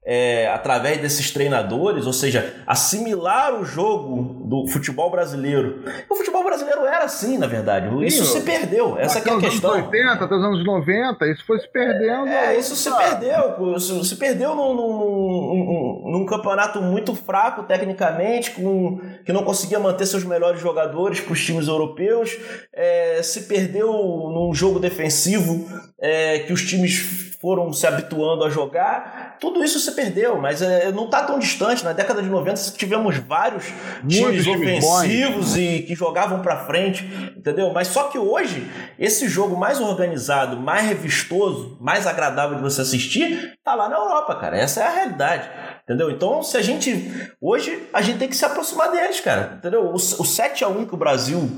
[0.08, 5.82] é, através desses treinadores, ou seja, assimilar o jogo do futebol brasileiro.
[6.08, 7.88] O futebol brasileiro era assim, na verdade.
[8.06, 8.96] Isso Sim, se perdeu.
[8.96, 9.72] Essa é a questão.
[9.72, 12.28] Anos 80, até os anos 90, isso foi se perdendo.
[12.28, 13.76] É, isso se perdeu.
[13.76, 20.06] Isso se perdeu num, num num, campeonato muito fraco tecnicamente, com, que não conseguia manter
[20.06, 22.36] seus melhores jogadores para os times europeus,
[22.72, 25.68] é, se perdeu num jogo defensivo
[26.00, 30.90] é, que os times foram se habituando a jogar, tudo isso se perdeu, mas é,
[30.90, 31.84] não está tão distante.
[31.84, 33.72] Na década de 90 tivemos vários
[34.02, 37.04] Muitos times ofensivos e que jogavam para frente,
[37.36, 37.72] entendeu?
[37.72, 38.68] Mas só que hoje,
[38.98, 44.34] esse jogo mais organizado, mais revistoso, mais agradável de você assistir, tá lá na Europa,
[44.34, 44.58] cara.
[44.58, 45.48] Essa é a realidade.
[45.84, 46.10] Entendeu?
[46.10, 47.30] Então, se a gente.
[47.40, 49.54] Hoje, a gente tem que se aproximar deles, cara.
[49.58, 49.84] Entendeu?
[49.84, 51.48] O, o 7x1 que o Brasil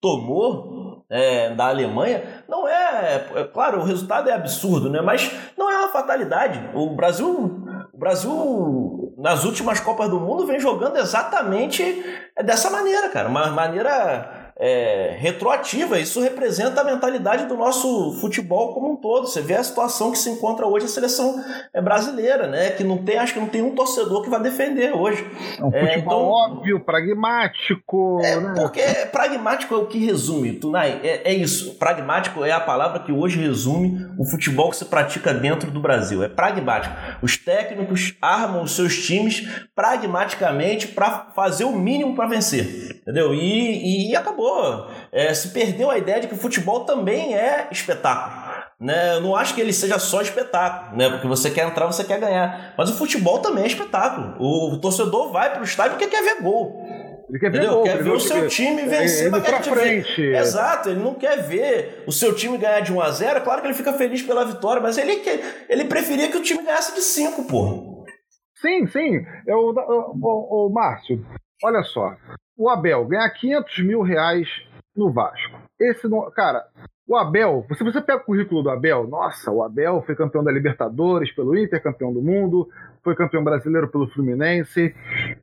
[0.00, 0.77] tomou
[1.10, 5.00] é, da Alemanha não é, é, Claro, o resultado é absurdo, né?
[5.00, 6.60] Mas não é uma fatalidade.
[6.74, 7.64] O Brasil.
[7.92, 11.82] O Brasil, nas últimas Copas do Mundo, vem jogando exatamente
[12.44, 13.28] dessa maneira, cara.
[13.28, 16.00] Uma maneira é, retroativa.
[16.00, 19.28] Isso representa a mentalidade do nosso futebol como um todo.
[19.28, 21.42] Você vê a situação que se encontra hoje a seleção
[21.72, 22.70] é, brasileira, né?
[22.70, 25.24] Que não tem, acho que não tem um torcedor que vai defender hoje.
[25.58, 28.20] É um futebol então, óbvio, pragmático.
[28.24, 28.54] É, né?
[28.56, 28.82] Porque
[29.12, 31.00] pragmático é o que resume, Tunai.
[31.04, 31.76] É, é isso.
[31.78, 36.24] Pragmático é a palavra que hoje resume o futebol que se pratica dentro do Brasil.
[36.24, 36.94] É pragmático.
[37.22, 43.00] Os técnicos armam os seus times pragmaticamente para fazer o mínimo para vencer.
[43.02, 43.32] Entendeu?
[43.32, 44.47] E, e acabou.
[45.12, 48.48] É, se perdeu a ideia de que o futebol também é espetáculo.
[48.80, 49.16] Né?
[49.16, 51.10] Eu não acho que ele seja só espetáculo, né?
[51.10, 52.74] Porque você quer entrar, você quer ganhar.
[52.78, 54.36] Mas o futebol também é espetáculo.
[54.38, 56.86] O, o torcedor vai para o estádio porque quer ver gol.
[57.28, 59.34] Ele quer ver, gol, quer ver o seu time vencer.
[59.34, 60.16] É, pra frente.
[60.16, 60.36] Ver.
[60.36, 63.66] Exato, ele não quer ver o seu time ganhar de 1 a 0 Claro que
[63.66, 65.22] ele fica feliz pela vitória, mas ele,
[65.68, 68.04] ele preferia que o time ganhasse de 5, pô.
[68.60, 69.24] Sim, sim.
[69.46, 71.24] Eu, o Márcio,
[71.62, 72.14] olha só.
[72.58, 74.48] O Abel ganhar 500 mil reais
[74.96, 75.56] no Vasco.
[75.80, 76.08] Esse.
[76.34, 76.64] Cara,
[77.06, 80.50] o Abel, se você pega o currículo do Abel, nossa, o Abel foi campeão da
[80.50, 82.68] Libertadores pelo Inter, campeão do mundo,
[83.04, 84.92] foi campeão brasileiro pelo Fluminense,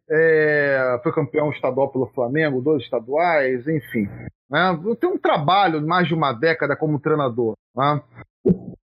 [0.09, 4.09] é, foi campeão estadual pelo Flamengo, dois estaduais, enfim.
[4.49, 4.77] Né?
[4.99, 7.53] Tem um trabalho de mais de uma década como treinador.
[7.73, 8.01] Né?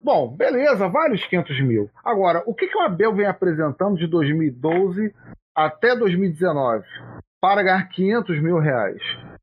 [0.01, 1.91] Bom, beleza, vários 500 mil.
[2.05, 5.13] Agora, o que, que o Abel vem apresentando de 2012
[5.55, 6.85] até 2019
[7.43, 9.03] para ganhar 500 mil reais?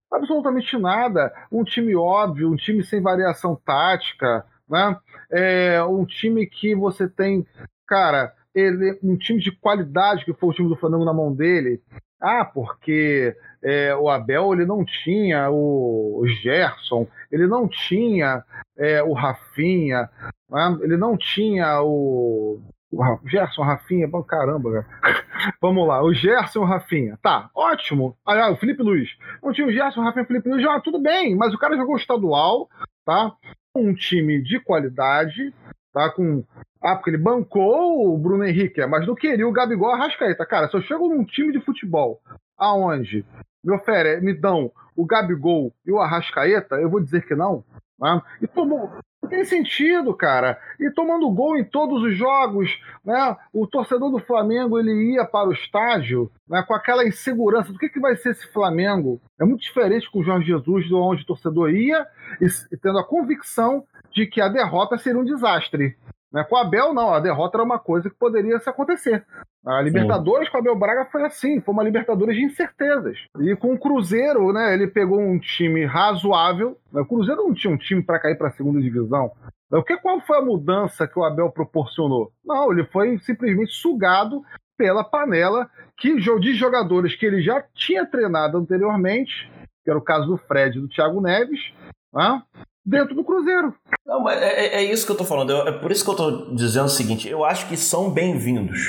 [0.10, 1.34] Absolutamente nada.
[1.52, 4.98] Um time óbvio, um time sem variação tática, né?
[5.30, 7.46] É, um time que você tem,
[7.86, 11.82] cara, ele, um time de qualidade que foi o time do Flamengo na mão dele.
[12.22, 18.44] Ah, porque é, o Abel ele não tinha o, Gerson, ele não tinha
[18.78, 20.10] é, o Rafinha,
[20.50, 20.78] né?
[20.82, 22.62] ele não tinha o,
[22.92, 25.18] o Gerson, Rafinha, bom, caramba, cara.
[25.62, 27.18] Vamos lá, o Gerson, Rafinha.
[27.22, 28.18] Tá, ótimo.
[28.26, 29.10] Ah, o Felipe Luiz.
[29.44, 32.68] Não tinha o Gerson, Rafinha, Felipe Luiz, já tudo bem, mas o cara jogou estadual,
[33.06, 33.32] tá?
[33.76, 35.54] Um time de qualidade,
[35.94, 36.10] tá?
[36.10, 36.44] Com.
[36.82, 40.46] Ah, porque ele bancou o Bruno Henrique, mas não queria o Gabigol Arrascaeta.
[40.46, 42.22] Cara, se eu chego num time de futebol
[42.58, 43.26] aonde
[43.64, 47.64] me oferece, me dão o Gabigol e o Arrascaeta, eu vou dizer que não.
[48.00, 48.22] Né?
[48.42, 48.90] E tomou.
[49.22, 50.60] Não tem sentido, cara.
[50.80, 53.36] E tomando gol em todos os jogos, né?
[53.54, 57.90] O torcedor do Flamengo ele ia para o estádio né, com aquela insegurança do que,
[57.90, 59.20] que vai ser esse Flamengo.
[59.40, 62.08] É muito diferente com o Jorge Jesus, de onde o torcedor ia
[62.40, 65.98] e, tendo a convicção de que a derrota seria um desastre.
[66.32, 66.44] Né?
[66.44, 69.26] Com o Abel, não, a derrota era uma coisa que poderia se acontecer.
[69.66, 70.52] A Libertadores Sim.
[70.52, 73.18] com o Abel Braga foi assim, foi uma Libertadores de incertezas.
[73.40, 76.78] E com o Cruzeiro, né, ele pegou um time razoável.
[76.94, 79.32] O Cruzeiro não tinha um time para cair para a segunda divisão.
[79.72, 82.32] O que, qual foi a mudança que o Abel proporcionou?
[82.44, 84.44] Não, ele foi simplesmente sugado
[84.76, 89.52] pela panela que, de jogadores que ele já tinha treinado anteriormente,
[89.84, 91.74] que era o caso do Fred e do Thiago Neves,
[92.14, 92.42] né?
[92.86, 93.74] Dentro do Cruzeiro.
[94.06, 95.52] Não, mas é, é, é isso que eu tô falando.
[95.68, 98.80] é por isso que eu tô dizendo o seguinte: eu acho que são bem-vindos.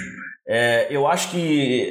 [0.46, 1.90] É, eu acho que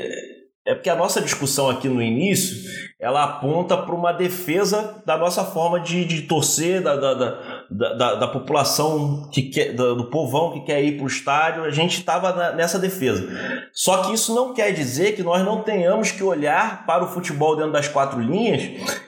[0.66, 2.70] é porque a nossa discussão aqui no início
[3.00, 8.15] ela aponta para uma defesa da nossa forma de, de torcer, da, da, da, da,
[8.15, 11.63] da população, que quer, do, povão que quer ir para o estádio.
[11.63, 13.28] A gente estava nessa defesa.
[13.72, 17.55] Só que isso não quer dizer que nós não tenhamos que olhar para o futebol
[17.55, 18.63] dentro das quatro linhas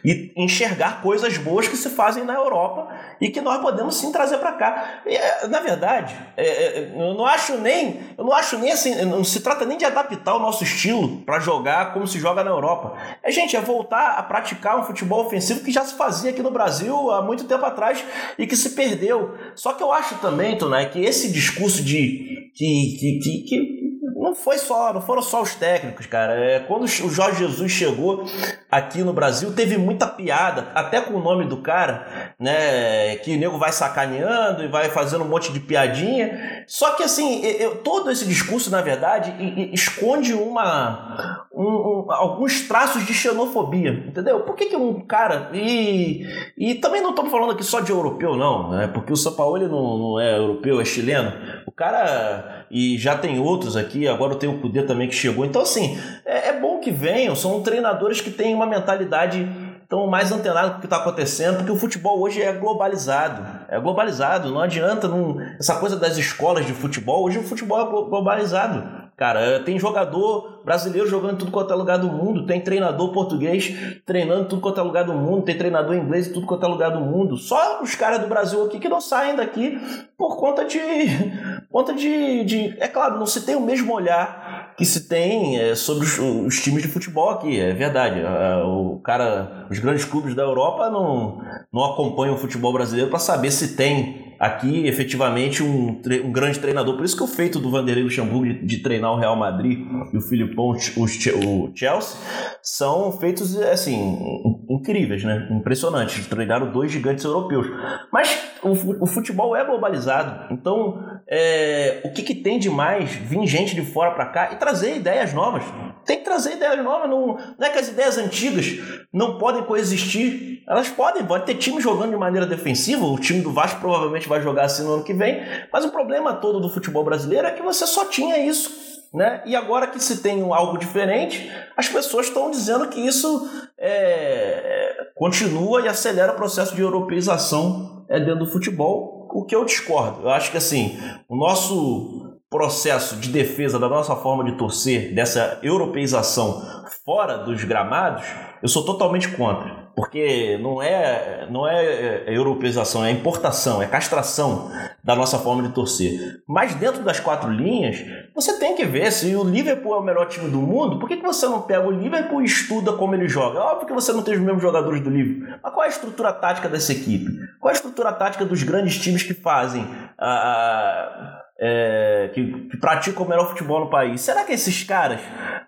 [0.05, 2.87] e enxergar coisas boas que se fazem na Europa
[3.19, 5.01] e que nós podemos sim trazer para cá.
[5.05, 9.23] É, na verdade, é, é, eu não acho nem, eu não acho nem assim, não
[9.23, 12.93] se trata nem de adaptar o nosso estilo para jogar como se joga na Europa.
[13.23, 16.51] É gente, é voltar a praticar um futebol ofensivo que já se fazia aqui no
[16.51, 18.03] Brasil há muito tempo atrás
[18.37, 19.33] e que se perdeu.
[19.55, 23.81] Só que eu acho também, Tonai, que esse discurso de que, que, que, que
[24.13, 26.33] não foi só, não foram só os técnicos, cara.
[26.33, 28.25] É, quando o Jorge Jesus chegou
[28.69, 33.15] aqui no Brasil, teve muita piada, até com o nome do cara, né?
[33.15, 36.65] Que o nego vai sacaneando e vai fazendo um monte de piadinha.
[36.67, 39.33] Só que assim, eu, todo esse discurso, na verdade,
[39.73, 44.39] esconde uma, um, um, alguns traços de xenofobia, entendeu?
[44.41, 45.49] Por que, que um cara.
[45.53, 46.25] E,
[46.57, 48.87] e também não estamos falando aqui só de europeu, não, né?
[48.87, 51.33] Porque o São Paulo não, não é europeu, é chileno.
[51.65, 52.65] O cara.
[52.71, 55.43] E já tem outros aqui, agora tem o Cudê também que chegou.
[55.45, 59.45] Então, assim, é, é bom que venham, são treinadores que têm uma mentalidade
[59.89, 63.45] tão mais antenado com o que está acontecendo, porque o futebol hoje é globalizado.
[63.67, 67.25] É globalizado, não adianta não, essa coisa das escolas de futebol.
[67.25, 69.00] Hoje o futebol é globalizado.
[69.21, 73.71] Cara, tem jogador brasileiro jogando em tudo quanto é lugar do mundo, tem treinador português
[74.03, 76.67] treinando em tudo quanto é lugar do mundo, tem treinador inglês em tudo quanto é
[76.67, 77.37] lugar do mundo.
[77.37, 79.79] Só os caras do Brasil aqui que não saem daqui
[80.17, 80.79] por conta de.
[81.69, 82.75] conta de, de.
[82.79, 86.59] É claro, não se tem o mesmo olhar que se tem é, sobre os, os,
[86.59, 88.23] times de futebol aqui, é verdade.
[88.65, 91.41] O cara, os grandes clubes da Europa não,
[91.71, 96.97] não acompanham o futebol brasileiro para saber se tem aqui efetivamente um, um grande treinador.
[96.97, 99.79] Por isso que o feito do Vanderlei Luxemburgo de, de treinar o Real Madrid
[100.11, 102.17] e o Filipão, o, o Chelsea,
[102.61, 105.47] são feitos assim incríveis, né?
[105.51, 106.25] Impressionantes.
[106.27, 107.67] Treinaram dois gigantes europeus.
[108.11, 113.75] Mas o, futebol é globalizado, então é, o que, que tem de mais vir gente
[113.75, 115.63] de fora para cá e trazer ideias novas?
[116.05, 118.77] Tem que trazer ideias novas, não, não é que as ideias antigas
[119.13, 123.51] não podem coexistir, elas podem, pode ter time jogando de maneira defensiva, o time do
[123.51, 125.41] Vasco provavelmente vai jogar assim no ano que vem,
[125.71, 128.91] mas o problema todo do futebol brasileiro é que você só tinha isso.
[129.13, 129.43] Né?
[129.45, 135.81] E agora que se tem algo diferente, as pessoas estão dizendo que isso é, continua
[135.81, 140.21] e acelera o processo de europeização é, dentro do futebol, o que eu discordo.
[140.21, 140.97] Eu acho que assim,
[141.27, 146.61] o nosso processo de defesa da nossa forma de torcer, dessa europeização
[147.05, 148.23] fora dos gramados,
[148.61, 149.81] eu sou totalmente contra.
[149.95, 154.71] Porque não é, não é, é europeização, é importação, é castração
[155.03, 156.41] da nossa forma de torcer.
[156.47, 157.97] Mas dentro das quatro linhas,
[158.33, 161.17] você tem que ver se o Liverpool é o melhor time do mundo, por que,
[161.17, 163.59] que você não pega o Liverpool e estuda como ele joga?
[163.59, 165.59] É óbvio que você não tem os mesmos jogadores do Liverpool.
[165.61, 167.29] Mas qual é a estrutura tática dessa equipe?
[167.59, 169.85] Qual é a estrutura tática dos grandes times que fazem
[170.17, 174.21] a é, que, que, praticam o melhor futebol no país.
[174.21, 175.21] Será que esses caras,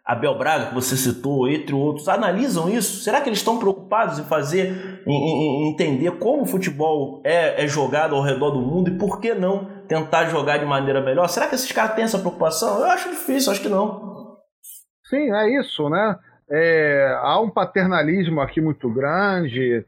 [0.06, 3.02] Abel Braga, que você citou, entre outros, analisam isso?
[3.04, 7.64] Será que eles estão preocupados em fazer, em, em, em entender como o futebol é,
[7.64, 11.28] é, jogado ao redor do mundo e por que não tentar jogar de maneira melhor?
[11.30, 12.80] Será que esses caras têm essa preocupação?
[12.80, 14.38] Eu acho difícil, acho que não.
[15.06, 16.20] Sim, é isso, né?
[16.52, 19.86] É, há um paternalismo aqui muito grande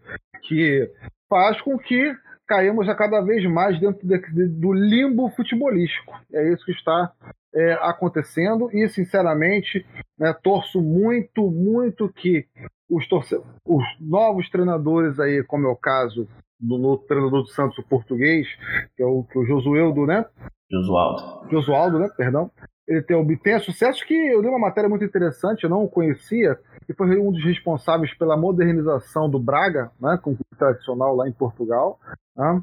[0.47, 0.89] que
[1.30, 2.16] faz com que
[2.47, 6.13] caímos a cada vez mais dentro de, de, do limbo futebolístico.
[6.34, 7.11] É isso que está
[7.56, 9.86] é, acontecendo e, sinceramente,
[10.20, 12.45] né, torço muito, muito que
[12.89, 13.36] os, torce...
[13.66, 16.28] os novos treinadores aí, como é o caso
[16.60, 18.47] do novo treinador do Santos, o português,
[18.95, 20.26] que é o, que é o Josueldo, né?
[20.70, 21.49] Josualdo.
[21.49, 22.10] Josualdo, né?
[22.18, 22.51] Perdão.
[22.88, 26.60] Ele tem, tem sucesso que eu li uma matéria muito interessante, eu não o conhecia,
[26.86, 31.32] que foi um dos responsáveis pela modernização do Braga, né, com o tradicional lá em
[31.32, 31.99] Portugal,
[32.38, 32.62] né,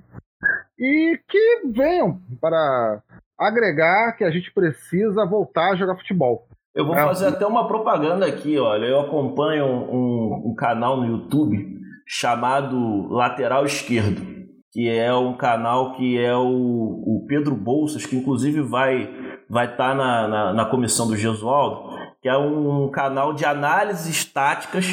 [0.79, 3.03] e que venham para
[3.43, 6.47] agregar que a gente precisa voltar a jogar futebol.
[6.75, 7.05] Eu vou é.
[7.05, 8.87] fazer até uma propaganda aqui, olha.
[8.87, 14.23] Eu acompanho um, um canal no YouTube chamado Lateral Esquerdo,
[14.73, 19.11] que é um canal que é o, o Pedro Bolsas, que inclusive vai
[19.51, 24.25] vai estar tá na, na, na comissão do Gesualdo que é um canal de análises
[24.25, 24.87] táticas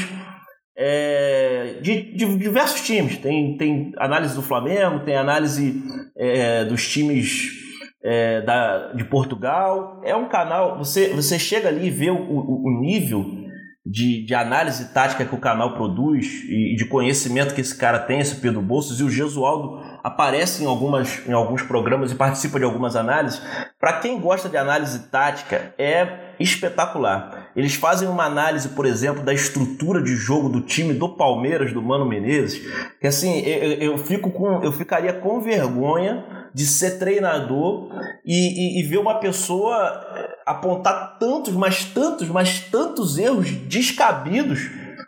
[0.76, 3.20] é, de, de, diversos times.
[3.20, 5.80] Tem, tem análise do Flamengo, tem análise
[6.18, 7.59] é, dos times
[8.04, 10.02] é, da, de Portugal.
[10.04, 13.40] É um canal, você, você chega ali e vê o, o, o nível
[13.86, 18.20] de, de, análise tática que o canal produz e de conhecimento que esse cara tem,
[18.20, 22.66] esse Pedro Bolsos, e o Gesualdo aparece em, algumas, em alguns programas e participa de
[22.66, 23.42] algumas análises.
[23.80, 27.52] Para quem gosta de análise tática, é espetacular.
[27.56, 31.82] Eles fazem uma análise, por exemplo, da estrutura de jogo do time do Palmeiras, do
[31.82, 32.62] Mano Menezes,
[33.00, 37.90] que assim, eu, eu fico com, eu ficaria com vergonha de ser treinador
[38.26, 44.60] e, e, e ver uma pessoa eh, apontar tantos, mas tantos, mas tantos erros descabidos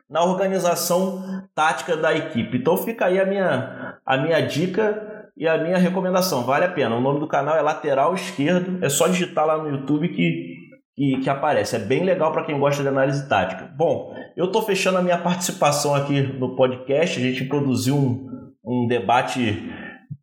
[0.09, 1.23] na organização
[1.55, 2.57] tática da equipe.
[2.57, 6.43] Então fica aí a minha, a minha dica e a minha recomendação.
[6.43, 6.95] Vale a pena.
[6.95, 8.83] O nome do canal é Lateral Esquerdo.
[8.83, 10.61] É só digitar lá no YouTube que
[10.95, 11.75] que, que aparece.
[11.75, 13.71] É bem legal para quem gosta de análise tática.
[13.75, 17.19] Bom, eu estou fechando a minha participação aqui no podcast.
[17.19, 19.67] A gente produziu um, um debate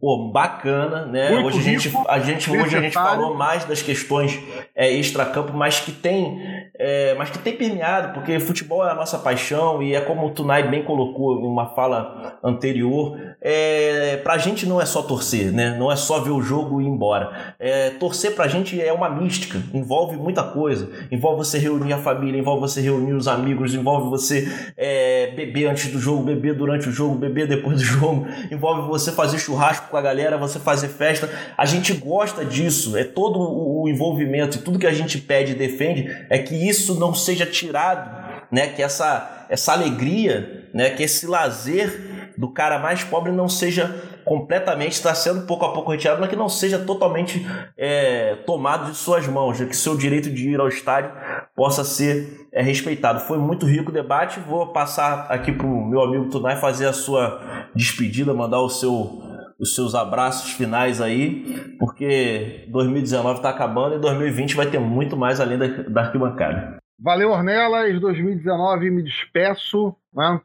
[0.01, 1.31] pô, bacana, né?
[1.31, 4.39] Muito hoje a gente, a gente, hoje a gente falou mais das questões
[4.75, 9.19] é, extra-campo, mas que tem é, mas que tem permeado, porque futebol é a nossa
[9.19, 14.67] paixão e é como o Tunai bem colocou em uma fala anterior, é, pra gente
[14.67, 15.77] não é só torcer, né?
[15.79, 17.55] Não é só ver o jogo e ir embora.
[17.59, 20.91] É, torcer pra gente é uma mística, envolve muita coisa.
[21.11, 25.91] Envolve você reunir a família, envolve você reunir os amigos, envolve você é, beber antes
[25.91, 29.97] do jogo, beber durante o jogo, beber depois do jogo, envolve você fazer churrasco com
[29.97, 31.29] a galera, você fazer festa.
[31.57, 35.55] A gente gosta disso, é todo o envolvimento e tudo que a gente pede e
[35.55, 38.11] defende é que isso não seja tirado,
[38.51, 38.69] né?
[38.69, 40.91] Que essa, essa alegria, né?
[40.91, 45.91] Que esse lazer do cara mais pobre não seja completamente, está sendo pouco a pouco
[45.91, 47.45] retirado, mas que não seja totalmente
[47.77, 49.67] é, tomado de suas mãos, né?
[49.67, 51.11] que seu direito de ir ao estádio
[51.57, 53.21] possa ser é, respeitado.
[53.21, 56.93] Foi muito rico o debate, vou passar aqui para o meu amigo Tunai fazer a
[56.93, 59.28] sua despedida, mandar o seu
[59.59, 65.41] os seus abraços finais aí, porque 2019 está acabando e 2020 vai ter muito mais
[65.41, 66.79] além da, da arquibancada.
[67.01, 68.01] Valeu, Ornelas.
[68.01, 69.95] 2019 me despeço.
[70.13, 70.41] Né?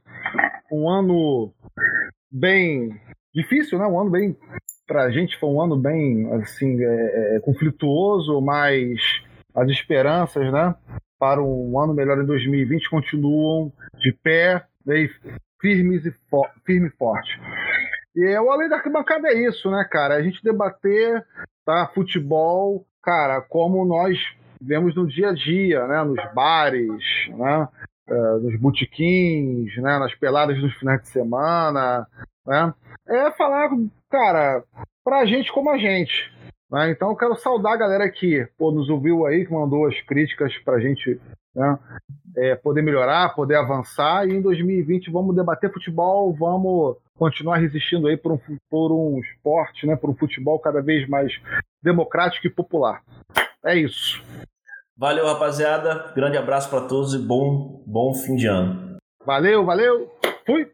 [0.72, 1.54] Um ano
[2.32, 2.90] bem
[3.34, 3.86] difícil, né?
[3.86, 4.38] Um ano bem.
[4.86, 9.00] Pra gente foi um ano bem, assim, é, é, conflituoso, mas
[9.56, 10.76] as esperanças, né?
[11.18, 15.08] Para um ano melhor em 2020 continuam de pé, né,
[15.62, 16.14] firmes e
[16.66, 17.40] firme e forte.
[18.16, 20.16] E o Além da Arquibancada é isso, né, cara?
[20.16, 21.26] A gente debater
[21.66, 24.18] tá, futebol, cara, como nós
[24.62, 26.04] vemos no dia a dia, né?
[26.04, 27.68] Nos bares, né?
[28.10, 29.98] Uh, nos botequins, né?
[29.98, 32.08] Nas peladas dos finais de semana,
[32.46, 32.74] né?
[33.08, 33.70] É falar,
[34.10, 34.64] cara,
[35.04, 36.32] pra gente como a gente.
[36.72, 36.92] Né?
[36.92, 40.58] Então eu quero saudar a galera que pô, nos ouviu aí, que mandou as críticas
[40.60, 41.20] pra gente
[41.56, 41.80] né?
[42.36, 44.28] É, poder melhorar, poder avançar.
[44.28, 48.40] E em 2020 vamos debater futebol, vamos continuar resistindo aí por um,
[48.70, 49.96] por um esporte, né?
[49.96, 51.32] por um futebol cada vez mais
[51.82, 53.02] democrático e popular.
[53.64, 54.24] É isso.
[54.98, 56.12] Valeu, rapaziada.
[56.16, 58.98] Grande abraço para todos e bom, bom fim de ano.
[59.26, 60.12] Valeu, valeu.
[60.46, 60.70] Fui.